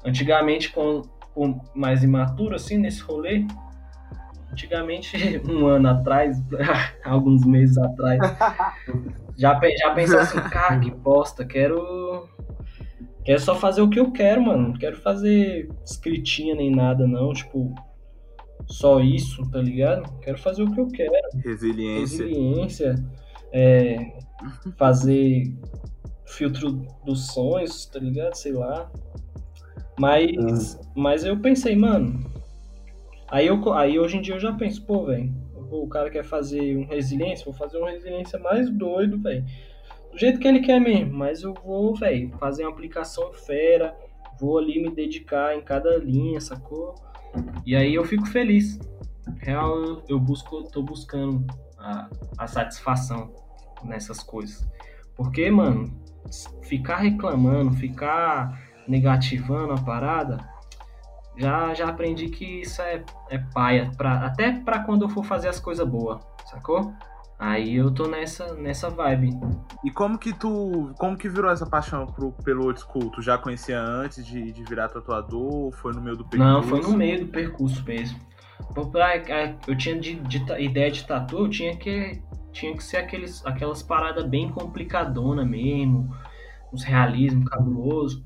[0.05, 1.01] Antigamente, com,
[1.33, 3.45] com mais imaturo, assim, nesse rolê,
[4.51, 5.15] antigamente,
[5.49, 6.37] um ano atrás,
[7.03, 8.19] alguns meses atrás,
[9.37, 12.27] já, já pensava assim, cara, que bosta, quero.
[13.23, 14.69] Quero só fazer o que eu quero, mano.
[14.69, 17.33] Não quero fazer escritinha nem nada, não.
[17.33, 17.75] Tipo,
[18.67, 20.09] só isso, tá ligado?
[20.21, 21.11] Quero fazer o que eu quero.
[21.43, 22.25] Resiliência.
[22.25, 22.95] Resiliência.
[23.51, 24.13] É,
[24.77, 25.53] fazer
[26.27, 28.35] filtro dos sonhos, tá ligado?
[28.35, 28.91] Sei lá.
[29.97, 30.81] Mas, uhum.
[30.95, 32.31] mas eu pensei, mano.
[33.29, 35.33] Aí, eu, aí hoje em dia eu já penso, pô, velho,
[35.71, 39.43] o cara quer fazer um resiliência, vou fazer um resiliência mais doido, velho.
[40.11, 43.95] Do jeito que ele quer mesmo, mas eu vou, velho, fazer uma aplicação fera,
[44.39, 46.95] vou ali me dedicar em cada linha, sacou?
[47.65, 48.79] E aí eu fico feliz.
[49.39, 51.45] Real, eu busco, tô buscando
[51.77, 53.33] a, a satisfação
[53.83, 54.65] nessas coisas.
[55.15, 55.91] Porque, mano,
[56.63, 60.37] ficar reclamando, ficar negativando a parada,
[61.37, 65.49] já, já aprendi que isso é, é paia, pra, até pra quando eu for fazer
[65.49, 66.93] as coisas boas, sacou?
[67.39, 69.39] Aí eu tô nessa, nessa vibe.
[69.83, 70.91] E como que tu.
[70.97, 73.11] Como que virou essa paixão pro, pelo old school?
[73.11, 75.71] Tu já conhecia antes de, de virar tatuador?
[75.73, 76.51] Foi no meio do percurso?
[76.51, 78.19] Não, foi no meio do percurso mesmo.
[79.67, 82.19] Eu tinha de, de, ideia de tatu, eu tinha que.
[82.57, 86.09] Tinha que ser aqueles, aquelas paradas bem complicadona mesmo,
[86.73, 88.25] uns realismo cabuloso.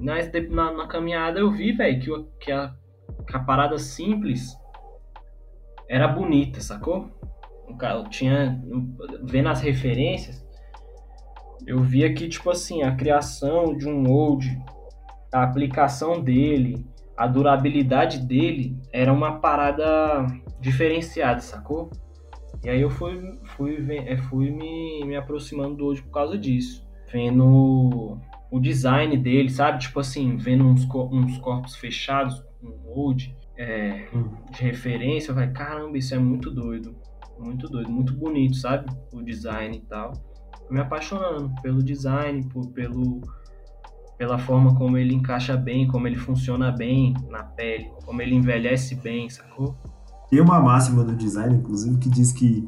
[0.00, 2.72] Mas na, na caminhada eu vi, velho, que, que, a,
[3.26, 4.56] que a parada simples
[5.88, 7.10] era bonita, sacou?
[7.82, 8.62] eu tinha.
[9.24, 10.46] Vendo as referências,
[11.66, 14.46] eu via que, tipo assim, a criação de um old,
[15.34, 20.24] a aplicação dele, a durabilidade dele era uma parada
[20.60, 21.90] diferenciada, sacou?
[22.64, 26.86] E aí eu fui, fui, é, fui me, me aproximando do old por causa disso.
[27.12, 28.18] Vendo
[28.50, 29.80] o design dele, sabe?
[29.80, 34.30] Tipo assim, vendo uns, uns corpos fechados com old é, hum.
[34.50, 36.94] de referência, eu falei, caramba, isso é muito doido
[37.42, 38.86] muito doido, muito bonito, sabe?
[39.12, 40.12] O design e tal.
[40.66, 43.20] Fui me apaixonando pelo design, por, pelo,
[44.16, 48.94] pela forma como ele encaixa bem, como ele funciona bem na pele, como ele envelhece
[48.94, 49.76] bem, sacou?
[50.32, 52.66] Tem uma máxima do design, inclusive, que diz que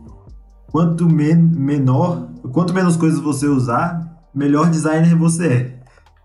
[0.67, 5.79] quanto men menor, quanto menos coisas você usar, melhor designer você é.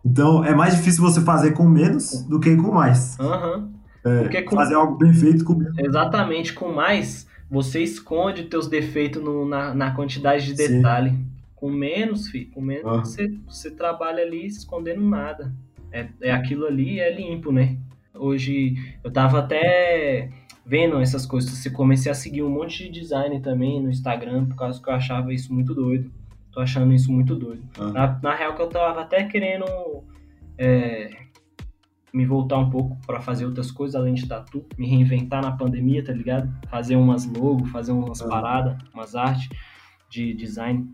[0.04, 3.18] Então é mais difícil você fazer com menos do que com mais.
[3.18, 3.72] Uhum.
[4.04, 4.54] É, com...
[4.54, 5.78] Fazer algo bem feito com menos.
[5.78, 11.12] Exatamente, com mais você esconde teus defeitos no, na, na quantidade de detalhe.
[11.12, 11.26] Sim.
[11.56, 13.00] Com menos, filho, com menos ah.
[13.00, 15.54] você, você trabalha ali escondendo nada.
[15.90, 17.78] É, é aquilo ali é limpo, né?
[18.14, 20.30] Hoje eu tava até
[20.70, 21.50] vendo essas coisas.
[21.50, 24.94] Você comecei a seguir um monte de design também no Instagram, por causa que eu
[24.94, 26.12] achava isso muito doido.
[26.52, 27.64] Tô achando isso muito doido.
[27.80, 27.88] Ah.
[27.92, 29.66] Na, na real que eu tava até querendo
[30.58, 31.10] é,
[32.14, 36.04] me voltar um pouco para fazer outras coisas além de tatu, me reinventar na pandemia,
[36.04, 36.48] tá ligado?
[36.70, 39.50] Fazer umas logo, fazer umas paradas, umas artes
[40.08, 40.88] de design.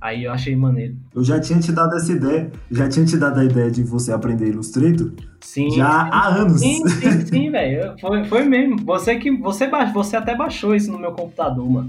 [0.00, 0.94] Aí eu achei maneiro.
[1.14, 4.12] Eu já tinha te dado essa ideia, já tinha te dado a ideia de você
[4.12, 6.10] aprender Illustrator sim, já sim.
[6.12, 6.60] há anos.
[6.60, 7.94] Sim, sim, sim, velho.
[7.98, 8.76] Foi, foi mesmo.
[8.84, 11.88] Você que você, você até baixou isso no meu computador, mano.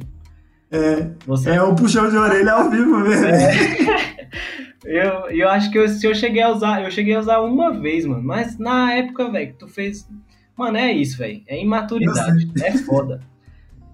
[0.71, 1.51] É, você...
[1.51, 3.25] é um puxão de orelha ao vivo mesmo.
[3.25, 4.27] É.
[4.85, 7.71] Eu, eu acho que eu, se eu cheguei a usar, eu cheguei a usar uma
[7.71, 8.23] vez, mano.
[8.23, 10.07] Mas na época, velho, que tu fez.
[10.55, 11.41] Mano, é isso, velho.
[11.45, 12.49] É imaturidade.
[12.63, 13.19] É foda.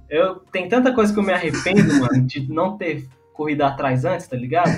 [0.09, 4.27] Eu, tem tanta coisa que eu me arrependo, mano, de não ter corrido atrás antes,
[4.27, 4.71] tá ligado?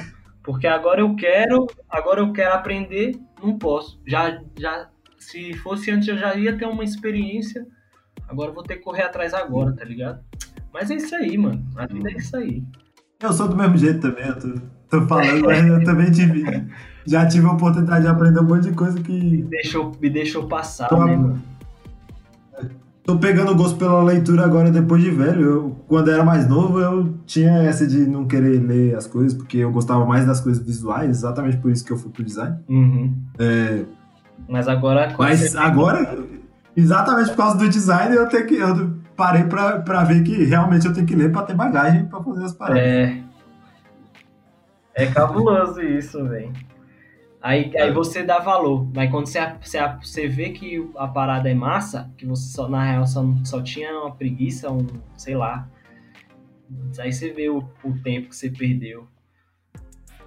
[0.44, 4.00] Porque agora eu quero, agora eu quero aprender, não posso.
[4.06, 7.66] Já, já, se fosse antes eu já ia ter uma experiência.
[8.28, 10.24] Agora eu vou ter que correr atrás agora, tá ligado?
[10.74, 11.64] Mas é isso aí, mano.
[11.76, 12.64] A vida é isso aí.
[13.22, 16.44] Eu sou do mesmo jeito também, eu tô tô falando, mas eu também tive.
[17.08, 19.12] Já tive a oportunidade de aprender um monte de coisa que.
[19.12, 21.42] Me deixou, me deixou passar, tô, né, mano?
[23.06, 25.42] Tô pegando gosto pela leitura agora depois de velho.
[25.42, 29.60] Eu, quando era mais novo, eu tinha essa de não querer ler as coisas, porque
[29.60, 32.58] eu gostava mais das coisas visuais, exatamente por isso que eu fui pro design.
[32.68, 33.16] Uhum.
[33.38, 33.86] É...
[34.50, 35.14] Mas agora.
[35.18, 36.18] Mas agora,
[36.76, 38.56] exatamente por causa do design, eu tenho que.
[38.56, 42.24] Eu parei pra, pra ver que realmente eu tenho que ler pra ter bagagem pra
[42.24, 42.84] fazer as paradas.
[42.84, 43.22] É.
[44.96, 46.52] É cabuloso isso, velho.
[47.46, 48.90] Aí, aí você dá valor.
[48.92, 52.84] Mas quando você, você, você vê que a parada é massa, que você só, na
[52.84, 55.70] real, só, só tinha uma preguiça, um, sei lá.
[56.98, 59.08] Aí você vê o, o tempo que você perdeu.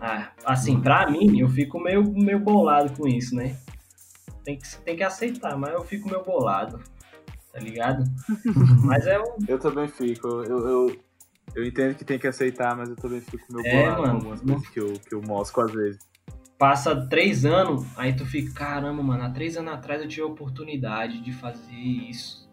[0.00, 3.56] Ah, assim, pra mim, eu fico meio, meio bolado com isso, né?
[4.44, 6.80] Tem que, tem que aceitar, mas eu fico meio bolado.
[7.52, 8.04] Tá ligado?
[8.86, 9.38] mas é um...
[9.48, 10.28] Eu também fico.
[10.44, 11.00] Eu, eu,
[11.56, 14.16] eu entendo que tem que aceitar, mas eu também fico meu é, bolado mano, com
[14.18, 16.07] algumas coisas que eu, que eu mostro às vezes.
[16.58, 20.26] Passa três anos, aí tu fica, caramba, mano, há três anos atrás eu tive a
[20.26, 22.50] oportunidade de fazer isso.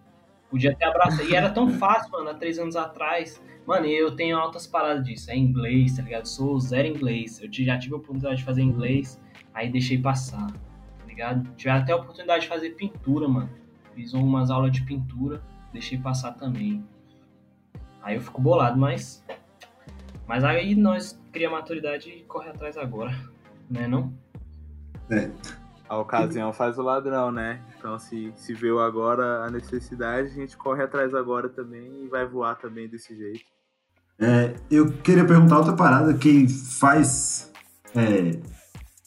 [0.47, 1.27] Podia ter abraçado.
[1.27, 3.43] E era tão fácil, mano, há três anos atrás.
[3.65, 5.31] Mano, eu tenho altas paradas disso.
[5.31, 6.27] É inglês, tá ligado?
[6.27, 7.41] Sou zero inglês.
[7.41, 9.19] Eu já tive a oportunidade de fazer inglês,
[9.55, 11.49] aí deixei passar, tá ligado?
[11.55, 13.49] Tive até a oportunidade de fazer pintura, mano.
[13.95, 15.41] Fiz umas aulas de pintura,
[15.73, 16.85] deixei passar também.
[18.03, 19.25] Aí eu fico bolado, mas.
[20.27, 23.15] Mas aí nós cria maturidade e corre atrás agora,
[23.69, 24.13] né não?
[25.09, 25.29] É.
[25.87, 27.61] A ocasião faz o ladrão, né?
[27.77, 32.25] Então, se, se veio agora a necessidade, a gente corre atrás agora também e vai
[32.25, 33.45] voar também desse jeito.
[34.17, 37.51] É, eu queria perguntar outra parada que faz.
[37.93, 38.39] É,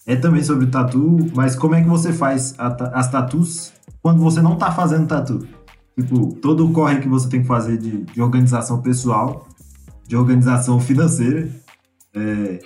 [0.07, 2.69] é também sobre tatu, mas como é que você faz a,
[2.99, 5.47] as tatus quando você não tá fazendo tatu?
[5.99, 9.49] Tipo, todo o corre que você tem que fazer de, de organização pessoal,
[10.07, 11.51] de organização financeira,
[12.15, 12.61] é,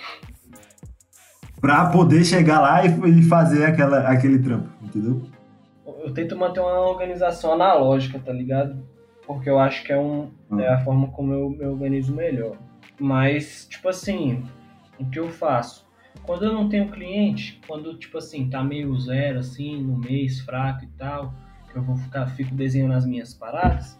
[1.63, 5.21] para poder chegar lá e, e fazer aquela, aquele trampo, entendeu?
[6.03, 8.85] Eu tento manter uma organização analógica, tá ligado?
[9.25, 10.59] Porque eu acho que é, um, hum.
[10.59, 12.57] é a forma como eu me organizo melhor.
[12.99, 14.43] Mas, tipo assim,
[14.99, 15.87] o que eu faço?
[16.23, 20.83] Quando eu não tenho cliente, quando, tipo assim, tá meio zero, assim, no mês, fraco
[20.83, 21.33] e tal,
[21.73, 23.97] eu vou ficar, fico desenhando as minhas paradas,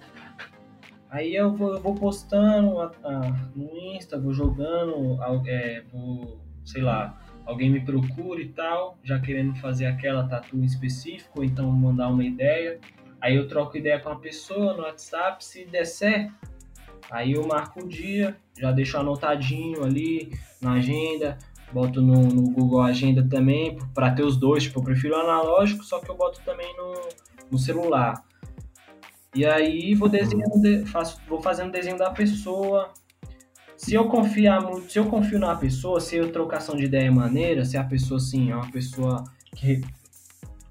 [1.09, 3.19] aí eu vou, eu vou postando a, a,
[3.55, 9.55] no Insta, vou jogando, é, vou, sei lá, alguém me procura e tal, já querendo
[9.59, 12.79] fazer aquela tatu em específico, ou então mandar uma ideia.
[13.21, 16.33] Aí eu troco ideia com a pessoa no WhatsApp, se der certo,
[17.09, 21.37] aí eu marco o dia, já deixo anotadinho ali na agenda,
[21.71, 25.99] boto no, no Google Agenda também, para ter os dois, tipo, eu prefiro analógico, só
[25.99, 26.93] que eu boto também no,
[27.51, 28.23] no celular.
[29.35, 32.93] E aí vou desenhando, faço, vou fazendo desenho da pessoa,
[33.75, 37.11] se eu confiar muito, se eu confio na pessoa, se a trocação de ideia é
[37.11, 39.23] maneira, se a pessoa assim é uma pessoa
[39.55, 39.81] que,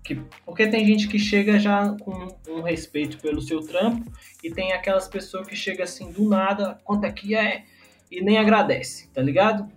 [0.04, 4.10] que porque tem gente que chega já com um respeito pelo seu trampo
[4.42, 7.64] e tem aquelas pessoas que chega assim do nada, quanto é que é
[8.10, 9.70] e nem agradece, tá ligado?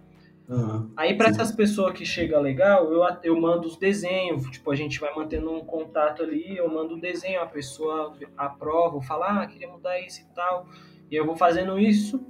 [0.47, 4.75] Uhum, Aí para essas pessoas que chega legal, eu, eu mando os desenhos, tipo, a
[4.75, 9.41] gente vai mantendo um contato ali, eu mando o um desenho, a pessoa aprova, fala,
[9.41, 10.67] ah, queria mudar isso e tal.
[11.09, 12.23] E eu vou fazendo isso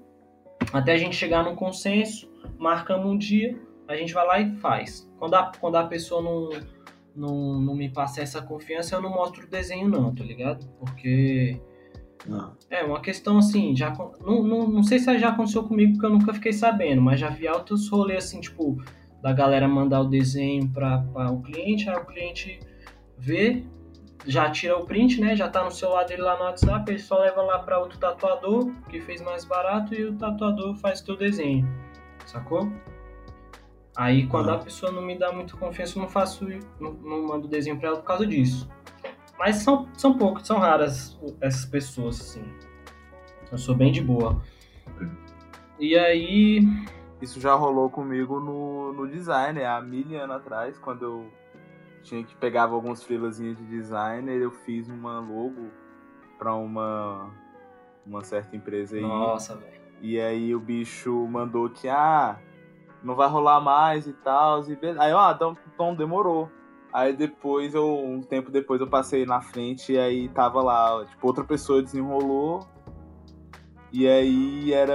[0.73, 5.09] até a gente chegar num consenso, marcamos um dia, a gente vai lá e faz.
[5.17, 6.49] Quando a, quando a pessoa não,
[7.15, 10.65] não, não me passa essa confiança, eu não mostro o desenho não, tá ligado?
[10.79, 11.59] Porque...
[12.27, 12.55] Não.
[12.71, 16.09] É uma questão assim, já não, não, não sei se já aconteceu comigo porque eu
[16.09, 18.81] nunca fiquei sabendo, mas já vi altos rolês assim, tipo,
[19.21, 22.59] da galera mandar o desenho para o cliente, aí o cliente
[23.17, 23.63] vê,
[24.25, 25.35] já tira o print, né?
[25.35, 28.71] Já tá no celular dele lá no WhatsApp, ele só leva lá para outro tatuador
[28.89, 31.67] que fez mais barato e o tatuador faz teu desenho,
[32.25, 32.71] sacou?
[33.95, 36.45] Aí quando a pessoa não me dá muita confiança, eu não faço,
[36.79, 38.69] não, não mando desenho para ela por causa disso.
[39.37, 42.43] Mas são, são poucos, são raras essas pessoas, assim.
[43.51, 44.41] Eu sou bem de boa.
[45.79, 46.61] E aí.
[47.21, 51.31] Isso já rolou comigo no, no design, há mil anos atrás, quando eu
[52.05, 55.69] tinha que pegava alguns filazinhos de designer, eu fiz uma logo
[56.37, 57.31] para uma
[58.05, 59.01] uma certa empresa aí.
[59.01, 59.81] Nossa, velho.
[59.99, 62.37] E aí o bicho mandou que ah,
[63.03, 66.49] não vai rolar mais e tal, e aí ah, então, então demorou.
[66.93, 71.25] Aí depois eu um tempo depois eu passei na frente e aí tava lá, tipo,
[71.27, 72.67] outra pessoa desenrolou
[73.95, 74.93] e aí era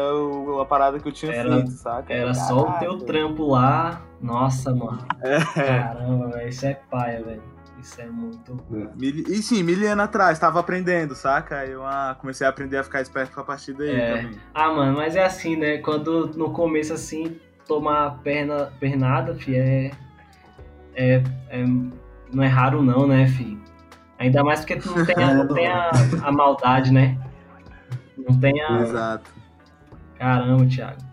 [0.61, 2.13] a parada que eu tinha era, feito, saca?
[2.13, 2.49] Era Caralho.
[2.49, 4.03] só o teu trampo lá.
[4.21, 4.99] Nossa, mano.
[5.23, 5.43] É.
[5.43, 6.49] Caramba, velho.
[6.51, 7.43] Isso é paia, velho.
[7.81, 8.59] Isso é muito.
[8.75, 9.07] É.
[9.07, 11.61] E sim, mil anos atrás, tava aprendendo, saca?
[11.61, 14.17] Aí eu ah, comecei a aprender a ficar esperto a partir daí é.
[14.17, 14.39] também.
[14.53, 15.79] Ah, mano, mas é assim, né?
[15.79, 19.91] Quando no começo assim, tomar perna, pernada, fi, é,
[20.95, 21.65] é, é.
[22.31, 23.59] Não é raro, não, né, fi?
[24.19, 25.91] Ainda mais porque tu não tem a, não tem a,
[26.23, 27.17] a maldade, né?
[28.29, 28.83] Não tem a.
[28.83, 29.31] Exato.
[30.19, 31.11] Caramba, Thiago.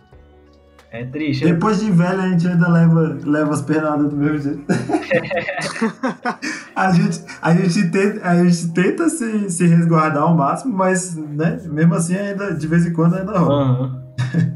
[0.90, 1.44] É triste.
[1.44, 4.66] Depois de velho, a gente ainda leva, leva as pernadas do mesmo jeito.
[6.76, 11.60] a, gente, a, gente tenta, a gente tenta se, se resguardar ao máximo, mas, né,
[11.66, 13.82] mesmo assim, ainda, de vez em quando ainda rola.
[13.82, 14.02] Uhum.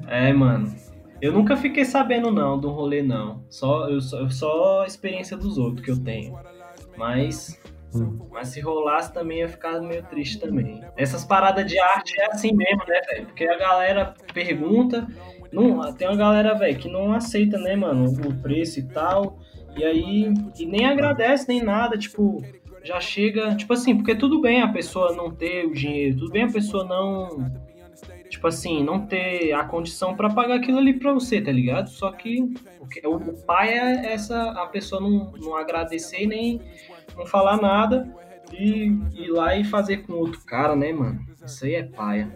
[0.07, 0.73] é, mano.
[1.21, 3.43] Eu nunca fiquei sabendo, não, do rolê, não.
[3.49, 6.35] Só, eu, só, só a experiência dos outros que eu tenho.
[6.97, 7.59] Mas.
[8.31, 10.83] Mas se rolasse também ia ficar meio triste também.
[10.95, 13.25] Essas paradas de arte é assim mesmo, né, velho?
[13.25, 15.07] Porque a galera pergunta.
[15.51, 19.37] Não, tem uma galera, velho, que não aceita, né, mano, o preço e tal.
[19.75, 20.33] E aí.
[20.57, 22.41] E nem agradece nem nada, tipo.
[22.83, 23.55] Já chega.
[23.55, 26.85] Tipo assim, porque tudo bem a pessoa não ter o dinheiro, tudo bem a pessoa
[26.85, 27.51] não.
[28.31, 31.89] Tipo assim, não ter a condição para pagar aquilo ali pra você, tá ligado?
[31.89, 32.41] Só que
[33.03, 34.51] o, o pai é essa.
[34.51, 36.61] A pessoa não, não agradecer nem
[37.17, 38.09] não falar nada
[38.53, 41.19] e ir lá e fazer com outro cara, né, mano?
[41.45, 42.31] Isso aí é paia.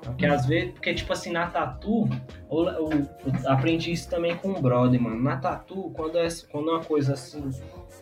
[0.00, 2.08] Porque às vezes, porque tipo assim, na tatu,
[2.48, 5.20] eu, eu, eu aprendi isso também com o brother, mano.
[5.20, 7.50] Na tatu, quando é, quando é uma coisa assim,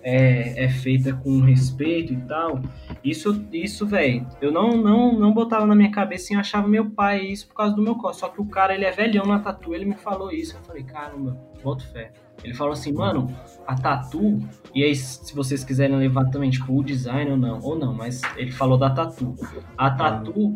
[0.04, 2.60] é, é feita com respeito e tal.
[3.02, 7.22] Isso, isso velho, eu não, não, não botava na minha cabeça e achava meu pai
[7.22, 8.16] isso por causa do meu corpo.
[8.16, 10.56] Só que o cara, ele é velhão na tatu, ele me falou isso.
[10.56, 12.12] Eu falei, caramba, boto fé.
[12.42, 13.34] Ele falou assim, mano,
[13.66, 14.38] a tatu,
[14.74, 18.20] e aí se vocês quiserem levar também, tipo, o design ou não, ou não, mas
[18.36, 19.34] ele falou da tatu.
[19.78, 20.54] A tatu,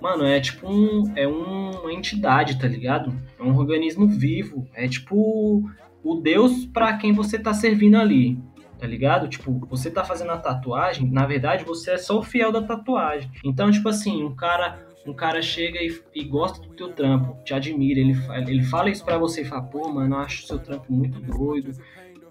[0.00, 3.12] mano, é tipo um, é um, uma entidade, tá ligado?
[3.40, 5.64] É um organismo vivo, é tipo
[6.04, 8.38] o Deus para quem você tá servindo ali,
[8.78, 9.28] tá ligado?
[9.28, 13.30] Tipo, você tá fazendo a tatuagem, na verdade você é só o fiel da tatuagem.
[13.44, 17.52] Então, tipo assim, um cara um cara chega e, e, gosta do teu trampo, te
[17.52, 18.16] admira, ele,
[18.48, 21.20] ele fala isso para você e fala, pô, mano, eu acho o seu trampo muito
[21.20, 21.72] doido,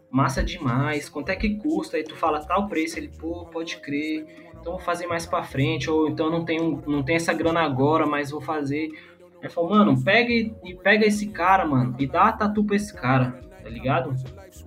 [0.10, 1.98] massa demais, quanto é que custa?
[1.98, 4.26] Aí tu fala tal preço, ele, pô, pode crer,
[4.60, 8.08] então vou fazer mais pra frente, ou então não tenho, não tenho essa grana agora,
[8.08, 8.89] mas vou fazer.
[9.41, 12.76] Aí falou, mano, pega e, e pega esse cara, mano, e dá a tatu pra
[12.76, 14.16] esse cara, tá ligado?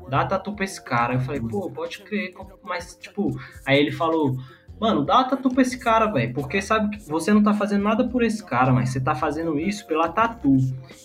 [0.09, 1.14] Dá tatu pra esse cara.
[1.14, 4.36] Eu falei, pô, pode crer, mas, tipo, aí ele falou,
[4.78, 6.34] Mano, dá tatu pra esse cara, velho.
[6.34, 9.59] Porque sabe que você não tá fazendo nada por esse cara, mas você tá fazendo
[9.59, 10.59] isso pela tatu.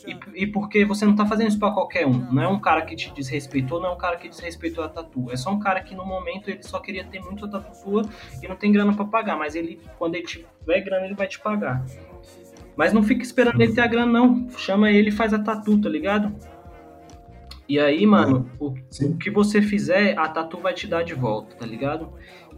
[0.06, 2.32] E, e porque você não tá fazendo isso pra qualquer um.
[2.34, 5.32] Não é um cara que te desrespeitou, não é um cara que desrespeitou a tatu.
[5.32, 8.04] É só um cara que no momento ele só queria ter muito a tatu sua
[8.44, 9.38] e não tem grana para pagar.
[9.38, 11.82] Mas ele, quando ele tiver grana, ele vai te pagar.
[12.76, 14.50] Mas não fica esperando ele ter a grana, não.
[14.58, 16.36] Chama ele e faz a tatu, tá ligado?
[17.72, 21.56] E aí, mano, o, o, que você fizer, a tatu vai te dar de volta,
[21.56, 22.10] tá ligado?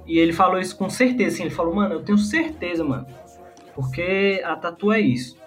[0.08, 3.06] E ele falou isso com certeza, assim, ele falou, mano, eu tenho certeza, mano.
[3.76, 5.38] Porque a tatu é isso.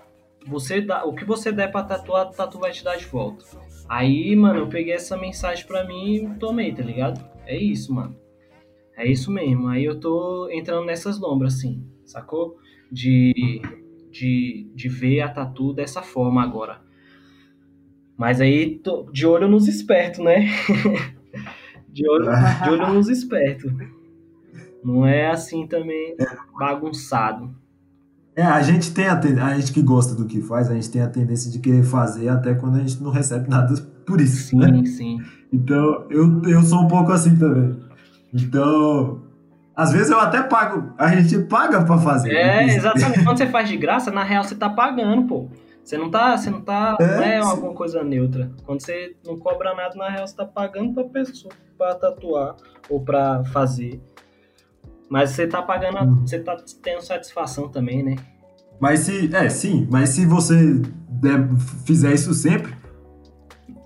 [0.46, 3.44] Você dá, o que você der pra tatuar, a tatu vai te dar de volta.
[3.88, 7.28] Aí, mano, eu peguei essa mensagem pra mim e tomei, tá ligado?
[7.44, 8.16] É isso, mano.
[8.96, 9.66] É isso mesmo.
[9.66, 12.56] Aí eu tô entrando nessas lombras, assim, sacou?
[12.88, 13.60] De,
[14.12, 16.85] de, de ver a tatu dessa forma agora.
[18.16, 20.46] Mas aí, tô de olho nos espertos, né?
[21.92, 22.26] de, olho,
[22.62, 23.72] de olho nos espertos.
[24.82, 26.26] Não é assim também é.
[26.58, 27.54] bagunçado.
[28.34, 31.02] É, a gente tem a, a gente que gosta do que faz, a gente tem
[31.02, 33.74] a tendência de querer fazer até quando a gente não recebe nada
[34.06, 34.50] por isso.
[34.50, 34.84] Sim, né?
[34.84, 35.18] sim.
[35.52, 37.76] Então, eu, eu sou um pouco assim também.
[38.32, 39.22] Então,
[39.74, 42.32] às vezes eu até pago, a gente paga para fazer.
[42.32, 43.24] É, exatamente.
[43.24, 45.48] Quando você faz de graça, na real você tá pagando, pô.
[45.86, 48.50] Você não tá, você não tá, é, não é alguma coisa neutra.
[48.64, 52.56] Quando você não cobra nada, na real você tá pagando pra pessoa, pra tatuar
[52.90, 54.02] ou pra fazer.
[55.08, 56.26] Mas você tá pagando, uhum.
[56.26, 58.16] você tá tendo satisfação também, né?
[58.80, 60.74] Mas se, é, sim, mas se você
[61.08, 61.48] der,
[61.86, 62.74] fizer isso sempre,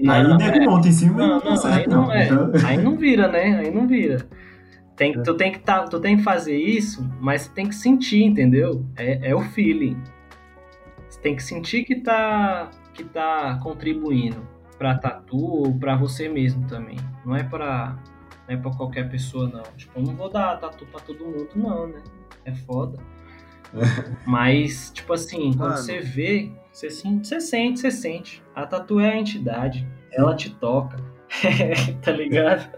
[0.01, 2.24] não, aí nego é, monta em cima não, não, não aí não, não é.
[2.24, 2.51] Então...
[2.64, 3.59] Aí não vira, né?
[3.59, 4.26] Aí não vira.
[4.96, 5.20] Tem, é.
[5.20, 8.86] tu, tem que tá, tu tem que fazer isso, mas tem que sentir, entendeu?
[8.96, 9.98] É, é o feeling.
[11.23, 14.47] Tem que sentir que tá, que tá contribuindo
[14.79, 16.97] pra tatu ou pra você mesmo também.
[17.25, 17.99] Não é pra
[18.49, 19.62] não é pra qualquer pessoa, não.
[19.77, 22.03] Tipo, eu não vou dar tatu pra todo mundo, não, né?
[22.45, 22.99] É foda.
[24.27, 25.77] Mas, tipo assim, quando Mano.
[25.77, 28.43] você vê, você, você sente, você sente.
[28.55, 29.87] A tatu é a entidade.
[30.11, 30.97] Ela te toca.
[32.03, 32.77] tá ligado?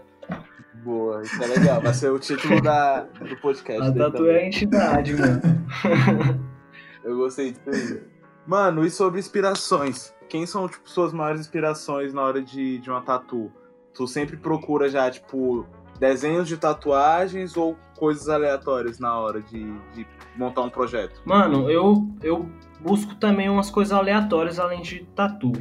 [0.83, 1.81] Boa, isso é legal.
[1.81, 3.81] Vai ser o título da, do podcast.
[3.81, 4.35] A tatu também.
[4.35, 5.41] é a entidade, mano.
[7.03, 8.12] Eu gostei disso aí.
[8.45, 10.13] Mano, e sobre inspirações?
[10.27, 13.51] Quem são, tipo, suas maiores inspirações na hora de, de uma tatu?
[13.93, 15.65] Tu sempre procura já, tipo,
[15.99, 19.63] desenhos de tatuagens ou coisas aleatórias na hora de,
[19.93, 21.21] de montar um projeto?
[21.23, 22.49] Mano, eu, eu
[22.81, 25.51] busco também umas coisas aleatórias além de tatu.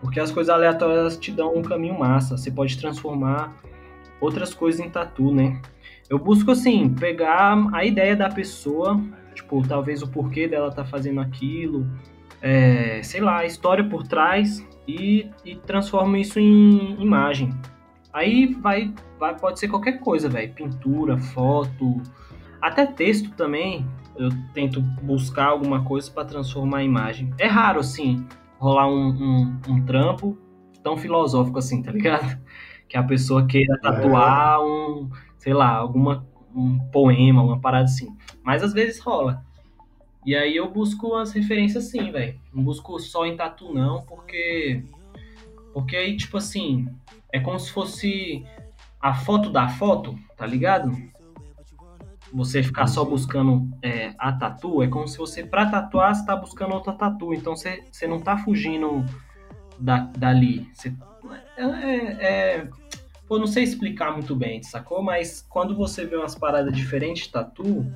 [0.00, 2.36] Porque as coisas aleatórias te dão um caminho massa.
[2.36, 3.54] Você pode transformar
[4.20, 5.60] outras coisas em tatu, né?
[6.08, 9.00] Eu busco, assim, pegar a ideia da pessoa,
[9.36, 11.86] tipo, talvez o porquê dela tá fazendo aquilo,
[12.42, 17.54] é, sei lá, a história por trás e, e transformo isso em imagem.
[18.12, 20.52] Aí vai, vai pode ser qualquer coisa, velho.
[20.54, 22.02] Pintura, foto,
[22.60, 23.86] até texto também.
[24.16, 27.30] Eu tento buscar alguma coisa para transformar a imagem.
[27.38, 28.26] É raro, assim,
[28.58, 30.38] rolar um, um, um, trampo
[30.82, 32.38] tão filosófico assim, tá ligado?
[32.88, 36.24] Que a pessoa queira tatuar um, sei lá, alguma
[36.54, 38.15] um poema, uma parada assim.
[38.46, 39.44] Mas às vezes rola.
[40.24, 42.38] E aí eu busco as referências sim, velho.
[42.54, 44.84] Não busco só em tatu não, porque
[45.74, 46.88] porque aí tipo assim,
[47.32, 48.46] é como se fosse
[49.00, 50.96] a foto da foto, tá ligado?
[52.32, 56.36] Você ficar só buscando é, a tatu, é como se você, pra tatuar, você tá
[56.36, 57.34] buscando outra tatu.
[57.34, 59.04] Então você, você não tá fugindo
[59.76, 60.68] da, dali.
[60.72, 60.94] Você,
[61.56, 62.68] é, é, é,
[63.26, 65.02] pô, não sei explicar muito bem, sacou?
[65.02, 67.86] Mas quando você vê umas paradas diferentes de tatu,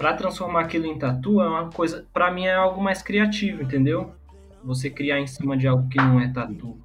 [0.00, 4.14] para transformar aquilo em tatu é uma coisa, para mim é algo mais criativo, entendeu?
[4.64, 6.78] Você criar em cima de algo que não é tatu.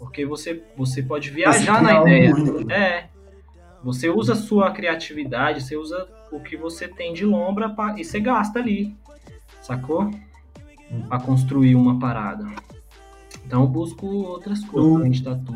[0.00, 2.34] Porque você, você pode viajar Você na ideia.
[2.34, 2.72] único.
[2.72, 3.08] É.
[3.84, 8.04] Você usa a sua criatividade, você usa o que você tem de lombra pra- e
[8.04, 8.92] você gasta ali.
[9.62, 10.10] Sacou?
[11.08, 12.46] Pra construir uma parada.
[13.46, 15.54] Então eu busco outras coisas Eu- além de tatu.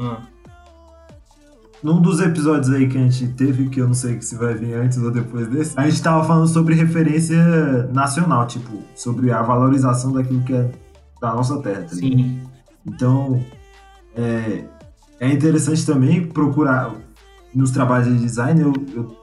[0.00, 0.22] Ah,
[1.82, 4.74] Num dos episódios aí que a gente teve, que eu não sei se vai vir
[4.74, 10.12] antes ou depois desse, a gente tava falando sobre referência nacional, tipo, sobre a valorização
[10.12, 10.70] daquilo que é
[11.20, 11.82] da nossa terra.
[11.82, 12.40] tá sim.
[12.86, 13.44] Então,
[14.14, 14.64] é,
[15.18, 16.94] é interessante também procurar,
[17.52, 19.16] nos trabalhos de design, eu, eu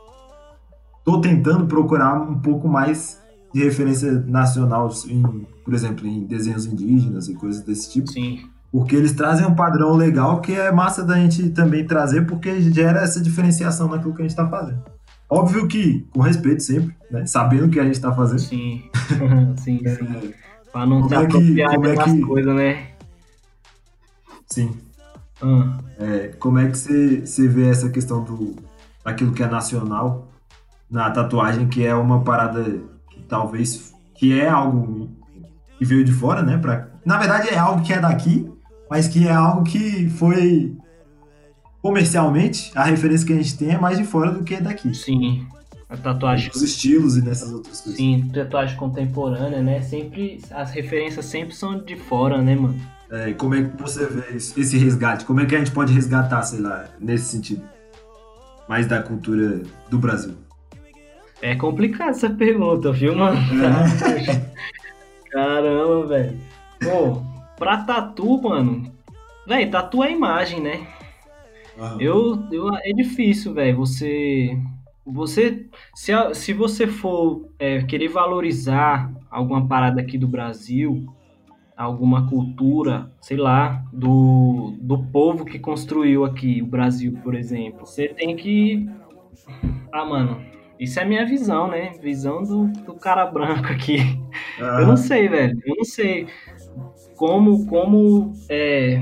[1.05, 3.22] tô tentando procurar um pouco mais
[3.53, 5.24] de referência nacional, em,
[5.64, 8.41] por exemplo, em desenhos indígenas e coisas desse tipo, Sim.
[8.72, 13.01] Porque eles trazem um padrão legal que é massa da gente também trazer, porque gera
[13.01, 14.84] essa diferenciação naquilo que a gente tá fazendo.
[15.30, 17.26] Óbvio que, com respeito sempre, né?
[17.26, 18.39] Sabendo o que a gente tá fazendo.
[18.39, 18.84] Sim.
[19.57, 20.34] sim, sim.
[20.72, 21.26] Pra não Como se é que-
[21.61, 22.88] apropriar é das que- coisas, né?
[24.47, 24.76] Sim.
[25.41, 28.55] Ah, É, como é que você, você vê essa questão do
[29.03, 30.28] daquilo que é nacional
[30.89, 32.63] na tatuagem, que é uma parada
[33.09, 35.09] que talvez que é algo
[35.78, 36.57] que veio de fora, né?
[36.57, 38.51] Pra, na verdade é algo que é daqui,
[38.90, 40.76] mas que é algo que foi
[41.82, 44.94] comercialmente a referência que a gente tem é mais de fora do que é daqui.
[44.94, 45.48] sim.
[45.90, 46.52] A tatuagem.
[46.54, 47.98] Os estilos e nessas outras coisas.
[47.98, 49.82] Sim, tatuagem contemporânea, né?
[49.82, 50.40] Sempre.
[50.52, 52.80] As referências sempre são de fora, né, mano?
[53.10, 55.26] É, como é que você vê esse esse resgate?
[55.26, 57.64] Como é que a gente pode resgatar, sei lá, nesse sentido?
[58.68, 60.36] Mais da cultura do Brasil.
[61.42, 63.40] É complicado essa pergunta, viu, mano?
[65.32, 66.38] Caramba, velho.
[66.82, 67.24] Pô,
[67.60, 68.91] pra tatu, mano.
[69.45, 70.88] Véi, tatu é imagem, né?
[71.99, 73.78] Eu, eu é difícil, velho.
[73.78, 74.57] Você,
[75.05, 81.05] você, se, se você for é, querer valorizar alguma parada aqui do Brasil,
[81.78, 88.10] alguma cultura, sei lá, do, do povo que construiu aqui o Brasil, por exemplo, você
[88.10, 88.89] tem que,
[89.91, 90.41] ah, mano,
[90.78, 91.91] isso é minha visão, né?
[92.01, 93.97] Visão do, do cara branco aqui.
[94.57, 95.57] Eu não sei, velho.
[95.66, 96.28] Eu não sei
[97.20, 98.97] como, como é,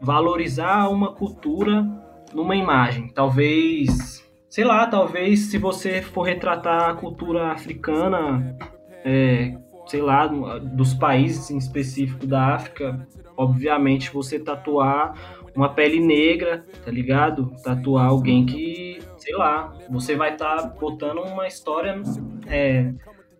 [0.00, 1.84] valorizar uma cultura
[2.32, 3.08] numa imagem.
[3.08, 8.56] Talvez, sei lá, talvez se você for retratar a cultura africana,
[9.04, 9.58] é,
[9.88, 13.04] sei lá, dos países em específico da África,
[13.36, 15.14] obviamente você tatuar
[15.52, 17.52] uma pele negra, tá ligado?
[17.64, 22.00] Tatuar alguém que, sei lá, você vai estar botando uma história
[22.46, 22.92] é,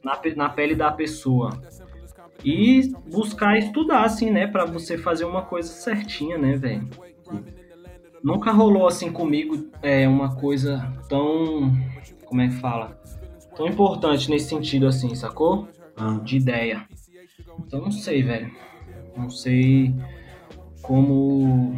[0.03, 1.51] na, na pele da pessoa.
[2.49, 4.47] E buscar estudar, assim, né?
[4.47, 6.89] Pra você fazer uma coisa certinha, né, velho?
[8.23, 11.73] Nunca rolou assim comigo é, uma coisa tão.
[12.25, 13.01] Como é que fala?
[13.57, 15.69] Tão importante nesse sentido, assim, sacou?
[15.97, 16.87] Ah, De ideia.
[17.59, 18.51] Então não sei, velho.
[19.17, 19.93] Não sei
[20.83, 21.75] como,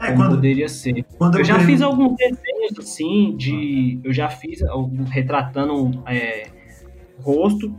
[0.00, 1.04] É, como quando, poderia ser.
[1.18, 3.98] quando Eu já pergunto- fiz alguns desenhos assim de.
[4.04, 6.48] Eu já fiz algum retratando é,
[7.20, 7.74] rosto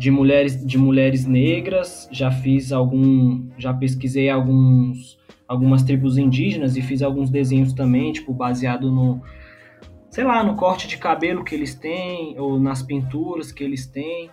[0.00, 2.08] de mulheres de mulheres negras.
[2.10, 3.46] Já fiz algum.
[3.58, 9.20] Já pesquisei alguns algumas tribos indígenas e fiz alguns desenhos também, tipo, baseado no.
[10.08, 14.30] Sei lá, no corte de cabelo que eles têm, ou nas pinturas que eles têm.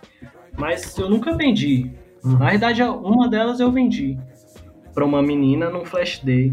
[0.58, 1.92] Mas eu nunca vendi.
[2.24, 2.38] Uhum.
[2.38, 4.18] Na verdade, uma delas eu vendi
[4.94, 6.52] pra uma menina num flash day.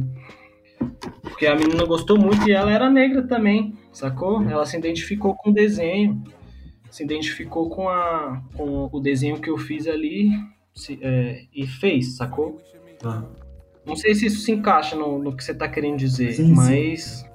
[1.22, 4.43] Porque a menina gostou muito e ela era negra também, sacou?
[4.43, 6.22] Ela se identificou com o desenho,
[6.96, 10.30] se identificou com, a, com o desenho que eu fiz ali
[10.74, 12.58] se- é, e fez, sacou?
[13.04, 13.24] Ah,
[13.86, 16.54] Não sei se isso se encaixa no, no que você tá querendo dizer, Sim, sim.
[16.56, 17.26] mas.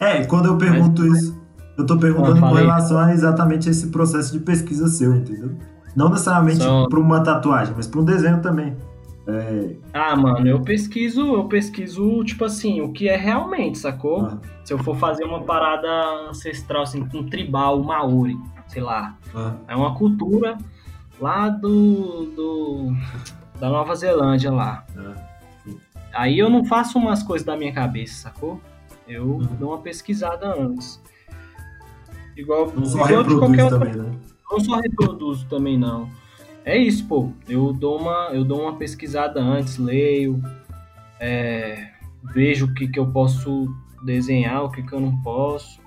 [0.00, 1.40] É, quando eu pergunto isso,
[1.78, 5.52] eu tô perguntando Ah, com relação a exatamente esse processo de pesquisa seu, entendeu?
[5.94, 8.76] Não necessariamente Só- para uma tatuagem, mas para um desenho também.
[9.28, 14.22] É, Ah, mano, eu pesquiso, eu pesquiso, tipo assim, o que é realmente, sacou?
[14.26, 15.88] ah, Se eu for fazer uma parada
[16.30, 20.56] ancestral, assim, um tribal, maori, sei lá, ah, É uma cultura
[21.20, 22.92] lá do, do
[23.58, 24.84] da Nova Zelândia lá.
[24.96, 25.14] ah.
[26.14, 28.60] Aí eu não faço umas coisas da minha cabeça, sacou?
[29.08, 29.46] Eu Uhum.
[29.58, 31.00] dou uma pesquisada antes.
[32.36, 34.12] Igual, Não só igual reproduz qualquer outra também, né?
[34.50, 36.08] não só reproduzo também não.
[36.66, 37.30] É isso, pô.
[37.48, 40.42] Eu dou uma, eu dou uma pesquisada antes, leio,
[41.20, 41.90] é,
[42.24, 43.72] vejo o que, que eu posso
[44.04, 45.80] desenhar, o que, que eu não posso.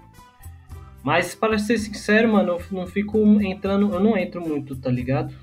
[1.03, 5.34] Mas para ser sincero, mano, eu não fico entrando, eu não entro muito, tá ligado?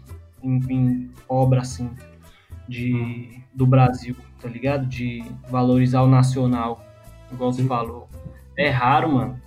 [0.43, 1.91] Em, em obra assim
[2.66, 4.87] de do Brasil, tá ligado?
[4.87, 6.82] De valorizar o nacional,
[7.30, 8.09] igual você falou.
[8.57, 9.41] É raro, mano.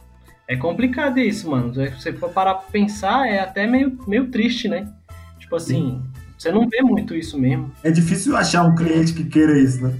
[0.47, 1.73] É complicado isso, mano.
[1.73, 4.87] Se você for parar pra pensar, é até meio, meio triste, né?
[5.49, 6.03] Tipo assim,
[6.37, 7.71] Você não vê muito isso mesmo.
[7.83, 9.99] É difícil achar um cliente que queira isso, né?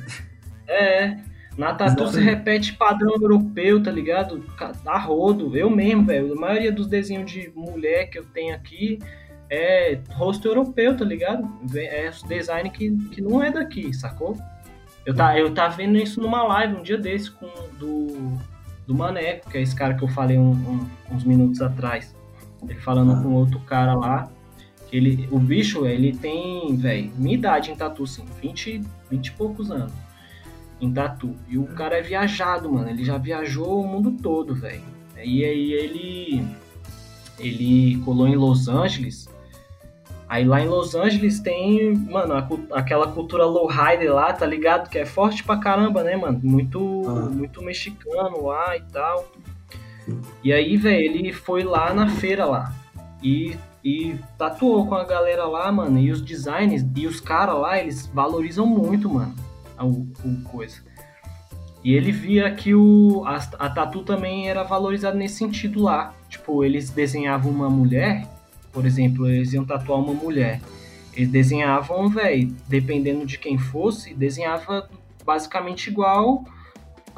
[0.67, 1.17] É,
[1.57, 4.45] na tatu se repete padrão europeu, tá ligado?
[4.85, 5.57] A rodo.
[5.57, 6.33] Eu mesmo, velho.
[6.33, 8.99] A maioria dos desenhos de mulher que eu tenho aqui
[9.49, 11.49] é rosto europeu, tá ligado?
[11.75, 14.37] É design que, que não é daqui, sacou?
[15.03, 17.47] Eu tá, eu tá vendo isso numa live um dia desse com
[17.79, 18.37] do,
[18.85, 22.15] do Maneco, que é esse cara que eu falei um, um, uns minutos atrás.
[22.61, 23.21] Ele falando ah.
[23.23, 24.29] com outro cara lá.
[24.91, 29.71] Ele, o bicho, ele tem, velho, minha idade em tatu, assim, 20, 20 e poucos
[29.71, 29.93] anos
[30.81, 31.35] em tatu.
[31.47, 32.89] E o cara é viajado, mano.
[32.89, 34.81] Ele já viajou o mundo todo, velho.
[35.17, 36.47] E aí ele
[37.37, 39.29] ele colou em Los Angeles.
[40.27, 44.89] Aí lá em Los Angeles tem, mano, a, aquela cultura lowrider lá, tá ligado?
[44.89, 46.39] Que é forte pra caramba, né, mano?
[46.43, 47.29] Muito, ah.
[47.29, 49.31] muito mexicano lá e tal.
[50.43, 52.73] E aí, velho, ele foi lá na feira lá.
[53.23, 55.99] E, e tatuou com a galera lá, mano.
[55.99, 59.35] E os designs e os caras lá, eles valorizam muito, mano
[59.85, 60.81] o, o coisa.
[61.83, 66.13] E ele via que o, a, a tatu também era valorizada nesse sentido lá.
[66.27, 68.27] Tipo, eles desenhavam uma mulher,
[68.71, 70.61] por exemplo, eles iam tatuar uma mulher.
[71.13, 74.89] Eles desenhavam, velho, dependendo de quem fosse, desenhava
[75.25, 76.43] basicamente igual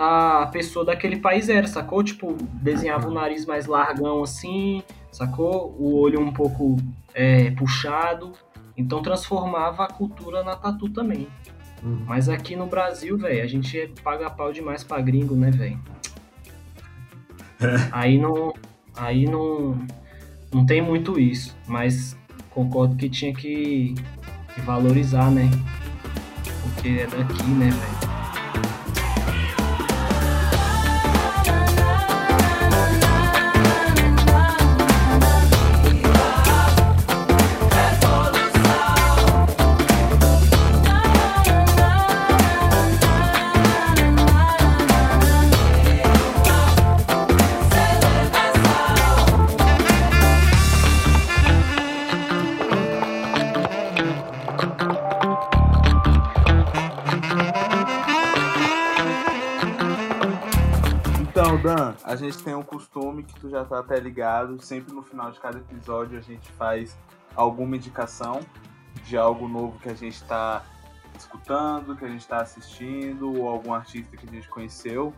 [0.03, 2.03] a pessoa daquele país era, sacou?
[2.03, 4.81] Tipo, desenhava o nariz mais largão assim,
[5.11, 5.75] sacou?
[5.77, 6.77] O olho um pouco
[7.13, 8.31] é, puxado.
[8.75, 11.27] Então transformava a cultura na tatu também.
[11.83, 12.03] Uhum.
[12.07, 15.79] Mas aqui no Brasil, velho, a gente paga pau demais pra gringo, né, velho?
[17.59, 17.89] É.
[17.91, 18.55] Aí não.
[18.95, 19.77] Aí não.
[20.51, 21.55] Não tem muito isso.
[21.67, 22.17] Mas
[22.49, 23.93] concordo que tinha que,
[24.55, 25.47] que valorizar, né?
[26.63, 28.10] Porque é daqui, né, velho?
[62.11, 65.39] A gente tem um costume que tu já tá até ligado, sempre no final de
[65.39, 66.97] cada episódio a gente faz
[67.33, 68.41] alguma indicação
[69.05, 70.61] de algo novo que a gente está
[71.17, 75.13] escutando, que a gente está assistindo, ou algum artista que a gente conheceu.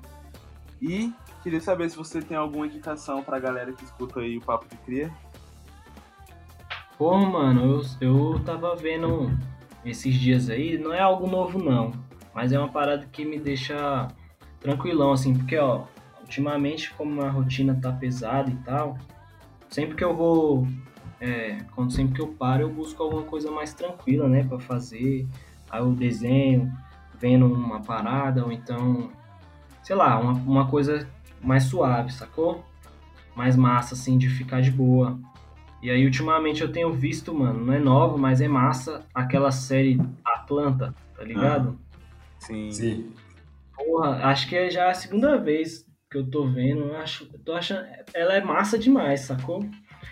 [0.80, 4.68] E queria saber se você tem alguma indicação pra galera que escuta aí o Papo
[4.70, 5.12] de Cria.
[6.96, 9.32] Pô, mano, eu, eu tava vendo
[9.84, 11.92] esses dias aí, não é algo novo não,
[12.36, 14.08] mas é uma parada que me deixa
[14.60, 15.86] tranquilão, assim, porque, ó,
[16.34, 18.98] ultimamente, como a rotina tá pesada e tal,
[19.70, 20.68] sempre que eu vou,
[21.22, 25.28] é, quando sempre que eu paro, eu busco alguma coisa mais tranquila, né, para fazer.
[25.70, 26.72] Aí eu desenho,
[27.20, 29.12] vendo uma parada, ou então,
[29.84, 31.08] sei lá, uma, uma coisa
[31.40, 32.64] mais suave, sacou?
[33.36, 35.20] Mais massa, assim, de ficar de boa.
[35.82, 40.00] E aí, ultimamente, eu tenho visto, mano, não é novo, mas é massa, aquela série
[40.24, 41.78] Atlanta, tá ligado?
[41.78, 41.96] Ah,
[42.40, 42.72] sim.
[42.72, 43.12] sim.
[43.76, 47.40] Porra, acho que é já a segunda vez que eu tô vendo, eu acho, eu
[47.40, 49.66] tô achando, ela é massa demais, sacou?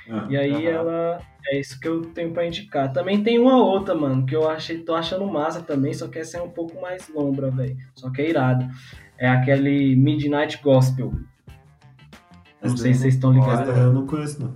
[0.09, 2.91] Ah, e aí ela é isso que eu tenho para indicar.
[2.91, 6.39] Também tem uma outra, mano, que eu achei, tô achando massa também, só que essa
[6.39, 7.77] é um pouco mais lombra, velho.
[7.93, 8.67] Só que é irado.
[9.15, 11.13] É aquele Midnight Gospel.
[12.63, 13.77] Não sei se vocês estão ligados.
[13.77, 14.55] Eu não conheço, não.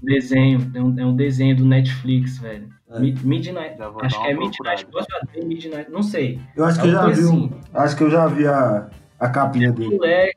[0.00, 2.68] Desenho, é um, é um desenho do Netflix, velho.
[2.88, 3.00] É.
[3.00, 6.38] Midnight, acho que é Midnight Gospel, Midnight, não sei.
[6.54, 7.50] Eu acho que eu já vi, assim.
[7.74, 9.96] acho que eu já vi a, a capinha dele.
[9.96, 10.36] Moleque,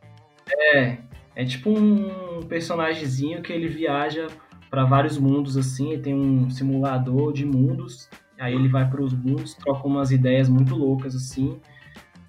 [0.49, 0.97] é,
[1.35, 4.27] é tipo um personagemzinho que ele viaja
[4.69, 9.53] para vários mundos assim, tem um simulador de mundos, aí ele vai para os mundos,
[9.55, 11.59] troca umas ideias muito loucas assim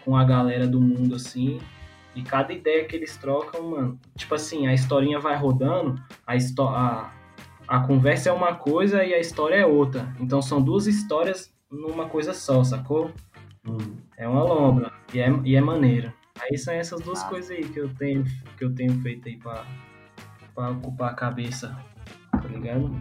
[0.06, 1.58] com a galera do mundo assim.
[2.14, 7.10] E cada ideia que eles trocam, mano, tipo assim, a historinha vai rodando, a, a,
[7.68, 10.14] a conversa é uma coisa e a história é outra.
[10.18, 13.10] Então são duas histórias numa coisa só, sacou?
[13.68, 13.96] Hum.
[14.16, 16.10] É uma lombra e é, e é maneiro.
[16.40, 17.28] Aí são essas duas ah.
[17.28, 18.24] coisas aí que eu tenho,
[18.56, 19.64] que eu tenho feito aí pra,
[20.54, 21.76] pra ocupar a cabeça,
[22.30, 22.94] tá ligado?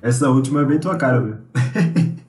[0.00, 1.42] Essa última é bem tua cara, velho.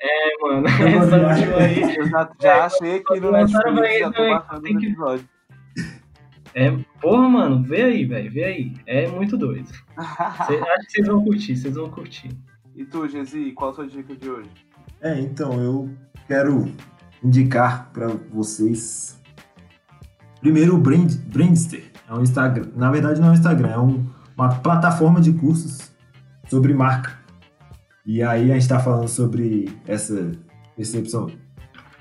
[0.00, 1.96] É, mano, essa última aí.
[1.96, 5.28] Eu já, já é, achei que no Netflix já tô passando o episódio.
[6.54, 6.70] É,
[7.00, 8.74] porra, mano, vê aí, velho, vê aí.
[8.86, 9.68] É muito doido.
[9.68, 9.82] Cê,
[10.56, 12.30] acho que vocês vão curtir, vocês vão curtir.
[12.76, 14.50] E tu, Gesi, qual a sua dica de hoje?
[15.00, 15.90] É, então, eu
[16.26, 16.72] quero
[17.22, 19.17] indicar para vocês
[20.40, 21.84] Primeiro, o Brand, Brandster.
[22.08, 22.68] É um Instagram.
[22.74, 25.90] Na verdade, não é um Instagram, é um, uma plataforma de cursos
[26.48, 27.12] sobre marca.
[28.06, 30.32] E aí a gente está falando sobre essa
[30.74, 31.30] percepção.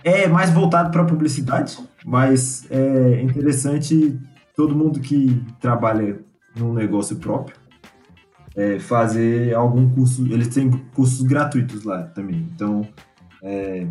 [0.03, 4.17] É mais voltado para publicidade, mas é interessante
[4.55, 6.19] todo mundo que trabalha
[6.55, 7.57] num negócio próprio
[8.57, 10.25] é, fazer algum curso.
[10.25, 12.47] Eles têm cursos gratuitos lá também.
[12.53, 12.81] Então,
[13.43, 13.85] é,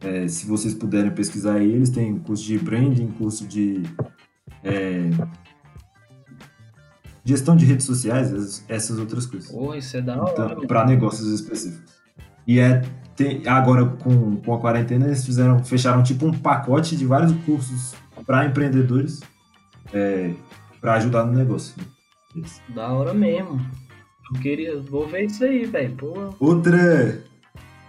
[0.00, 3.82] é, se vocês puderem pesquisar aí, eles têm curso de branding, curso de
[4.62, 5.10] é,
[7.24, 9.50] gestão de redes sociais, essas outras coisas.
[9.50, 10.32] Pô, isso é da hora.
[10.32, 11.94] Então, para negócios específicos.
[12.46, 12.82] E é
[13.16, 17.94] tem, agora com, com a quarentena eles fizeram fecharam tipo um pacote de vários cursos
[18.26, 19.20] para empreendedores
[19.92, 20.34] é,
[20.80, 21.74] para ajudar no negócio.
[22.34, 22.60] Isso.
[22.74, 23.60] Da hora mesmo.
[24.34, 25.96] Eu queria, vou ver isso aí, velho.
[26.40, 27.22] Outra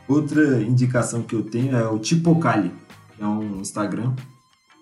[0.08, 2.72] outra indicação que eu tenho é o Tipocali,
[3.20, 4.14] é um Instagram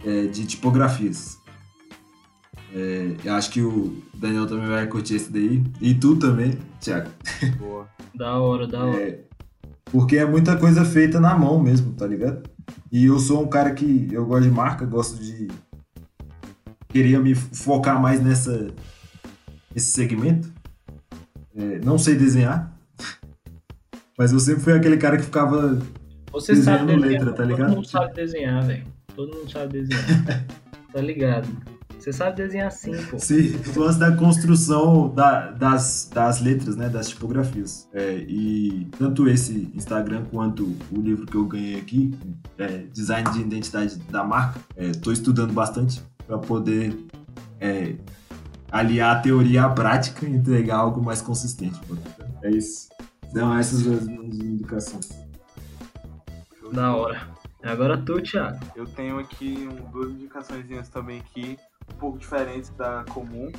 [0.05, 1.37] é, de tipografias.
[2.73, 5.63] É, eu acho que o Daniel também vai curtir esse daí.
[5.79, 7.09] E tu também, Thiago.
[7.59, 7.87] Boa.
[8.15, 8.99] da hora, da hora.
[8.99, 9.23] É,
[9.85, 12.49] porque é muita coisa feita na mão mesmo, tá ligado?
[12.91, 15.47] E eu sou um cara que eu gosto de marca, gosto de.
[16.89, 18.67] Queria me focar mais nessa
[19.75, 20.51] esse segmento.
[21.55, 22.72] É, não sei desenhar,
[24.17, 25.79] mas eu sempre fui aquele cara que ficava
[26.31, 27.67] Você desenhando sabe desenhar, letra, tá ligado?
[27.67, 28.83] Todo mundo sabe desenhar, velho.
[29.15, 30.45] Todo mundo sabe desenhar.
[30.93, 31.47] tá ligado?
[32.03, 33.17] Você sabe desenhar assim, pô.
[33.17, 36.89] Sim, o lance da construção da, das, das letras, né?
[36.89, 37.87] Das tipografias.
[37.93, 42.13] É, e tanto esse Instagram quanto o livro que eu ganhei aqui,
[42.57, 46.93] é, Design de Identidade da Marca, estou é, estudando bastante para poder
[47.61, 47.95] é,
[48.69, 51.79] aliar a teoria à prática e entregar algo mais consistente.
[51.87, 51.95] Pô.
[52.41, 52.89] É isso.
[53.33, 55.09] Então, essas as minhas indicações.
[56.71, 57.27] Da hora.
[57.63, 58.59] Agora tu, Thiago.
[58.75, 61.57] Eu tenho aqui duas indicações também aqui
[61.91, 63.51] um pouco diferentes da comum.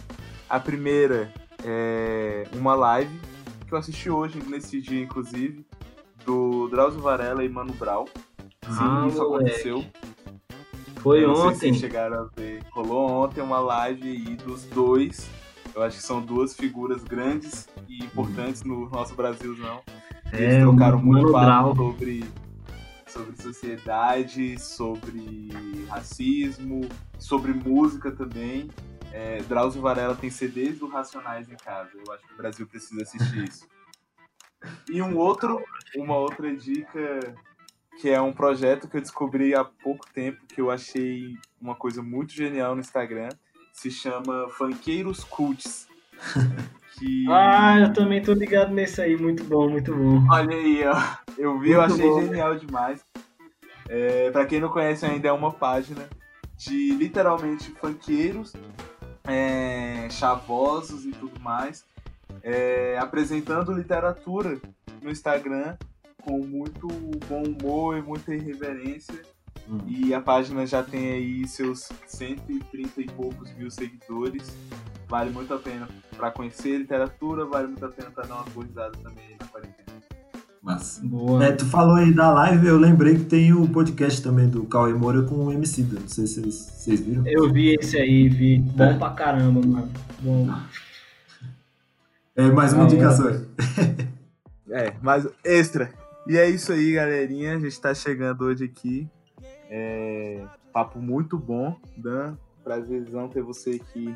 [0.49, 1.29] A primeira
[1.65, 3.11] é uma live
[3.67, 5.67] que eu assisti hoje, nesse dia, inclusive,
[6.25, 8.07] do Drauzio Varela e Mano Brau.
[8.63, 9.51] Sim, ah, isso moleque.
[9.51, 9.85] aconteceu.
[11.01, 11.75] Foi eu ontem.
[11.75, 12.63] Se chegaram a ver.
[12.71, 15.29] Rolou ontem uma live aí dos dois.
[15.75, 19.83] Eu acho que são duas figuras grandes e importantes no nosso Brasil, não.
[20.33, 22.25] Eles é, trocaram muito papo sobre
[23.15, 25.49] sobre sociedade, sobre
[25.89, 28.69] racismo, sobre música também.
[29.13, 31.91] É, Drauzio Varela tem CDs do Racionais em casa.
[31.95, 33.69] Eu acho que o Brasil precisa assistir isso.
[34.91, 35.63] E um outro,
[35.95, 37.21] uma outra dica
[38.01, 42.03] que é um projeto que eu descobri há pouco tempo que eu achei uma coisa
[42.03, 43.29] muito genial no Instagram.
[43.75, 45.87] Se chama Funkeiros Cults.
[46.97, 47.27] Que...
[47.29, 50.25] Ah, eu também tô ligado nesse aí, muito bom, muito bom.
[50.31, 50.95] Olha aí, ó.
[51.37, 52.21] Eu vi, muito eu achei bom.
[52.21, 53.05] genial demais.
[53.89, 56.09] É, para quem não conhece ainda, é uma página
[56.57, 58.53] de literalmente funkeiros,
[59.25, 61.85] é, chavosos e tudo mais,
[62.45, 64.61] é, apresentando literatura
[65.03, 65.77] no Instagram
[66.23, 66.87] com muito
[67.29, 69.21] bom humor e muita irreverência.
[69.69, 69.79] Hum.
[69.87, 74.57] E a página já tem aí seus 130 e poucos mil seguidores.
[75.09, 78.67] Vale muito a pena para conhecer literatura, vale muito a pena para dar uma boa
[78.67, 79.85] risada também na quarentena.
[80.63, 81.45] Mas, Boa.
[81.45, 84.95] É, tu falou aí da live, eu lembrei que tem o podcast também do Cauê
[84.95, 86.01] Moura com o MC da.
[86.01, 87.23] Não sei se vocês, vocês viram.
[87.27, 88.59] Eu vi esse aí, vi.
[88.61, 88.95] Bom é.
[88.95, 89.91] pra caramba, mano.
[90.21, 90.49] Bom.
[92.35, 93.45] É, mais uma ah, indicação aí.
[94.71, 95.93] É, mais extra.
[96.27, 97.57] E é isso aí, galerinha.
[97.57, 99.07] A gente tá chegando hoje aqui.
[99.71, 102.37] É, papo muito bom, Dan.
[102.63, 104.15] Prazerzão ter você aqui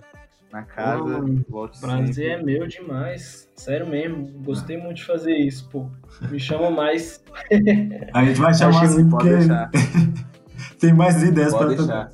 [0.52, 1.20] na casa.
[1.50, 2.30] Oh, prazer sempre.
[2.30, 3.48] é meu demais.
[3.54, 4.26] Sério mesmo.
[4.42, 5.90] Gostei muito de fazer isso, pô.
[6.30, 7.22] Me chama mais.
[8.14, 9.28] A gente vai chamar assim porque
[10.80, 12.12] tem mais ideias para deixar.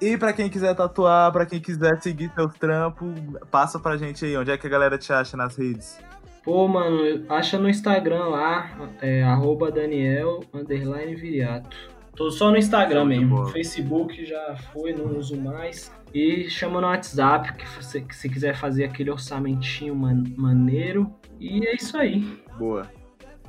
[0.00, 3.08] E para quem quiser tatuar, para quem quiser seguir seus trampos,
[3.50, 4.36] passa pra gente aí.
[4.36, 5.98] Onde é que a galera te acha nas redes?
[6.42, 8.70] Pô, mano, acha no Instagram lá,
[9.02, 11.76] é, arroba Daniel, underline Viriato.
[12.14, 13.46] Tô só no Instagram mesmo.
[13.46, 15.92] Facebook já foi, não uso mais.
[16.12, 21.12] E chama no WhatsApp, que você, que se quiser fazer aquele orçamentinho man, maneiro.
[21.38, 22.42] E é isso aí.
[22.58, 22.86] Boa.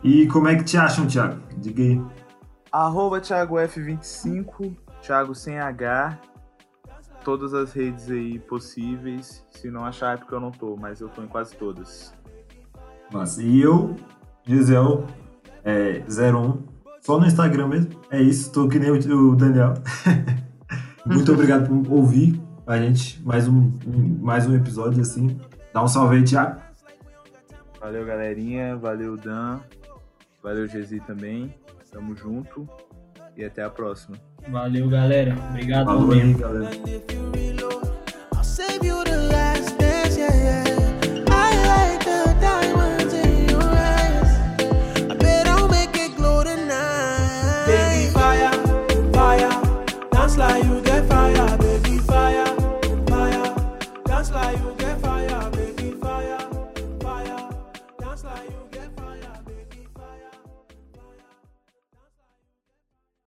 [0.04, 1.42] E como é que te acham, Thiago?
[1.58, 2.02] Diga aí.
[2.72, 6.20] Arroba ThiagoF25, Thiago sem H.
[7.24, 9.46] Todas as redes aí possíveis.
[9.50, 12.14] Se não achar é porque eu não tô, mas eu tô em quase todas.
[13.12, 13.96] Nossa, e eu,
[14.48, 15.06] Gisel,
[15.64, 16.64] é, 01,
[17.02, 18.00] só no Instagram mesmo.
[18.10, 19.74] É isso, tô que nem o Daniel.
[21.06, 23.72] Muito obrigado por ouvir a gente mais um,
[24.22, 25.38] mais um episódio assim.
[25.74, 26.62] Dá um salve aí, Thiago.
[27.80, 28.78] Valeu, galerinha.
[28.78, 29.60] Valeu, Dan.
[30.44, 31.54] Valeu, Gesi também.
[31.92, 32.70] Tamo junto.
[33.36, 34.18] E até a próxima.
[34.50, 35.36] Valeu, galera.
[35.50, 36.70] Obrigado Falou aí, galera.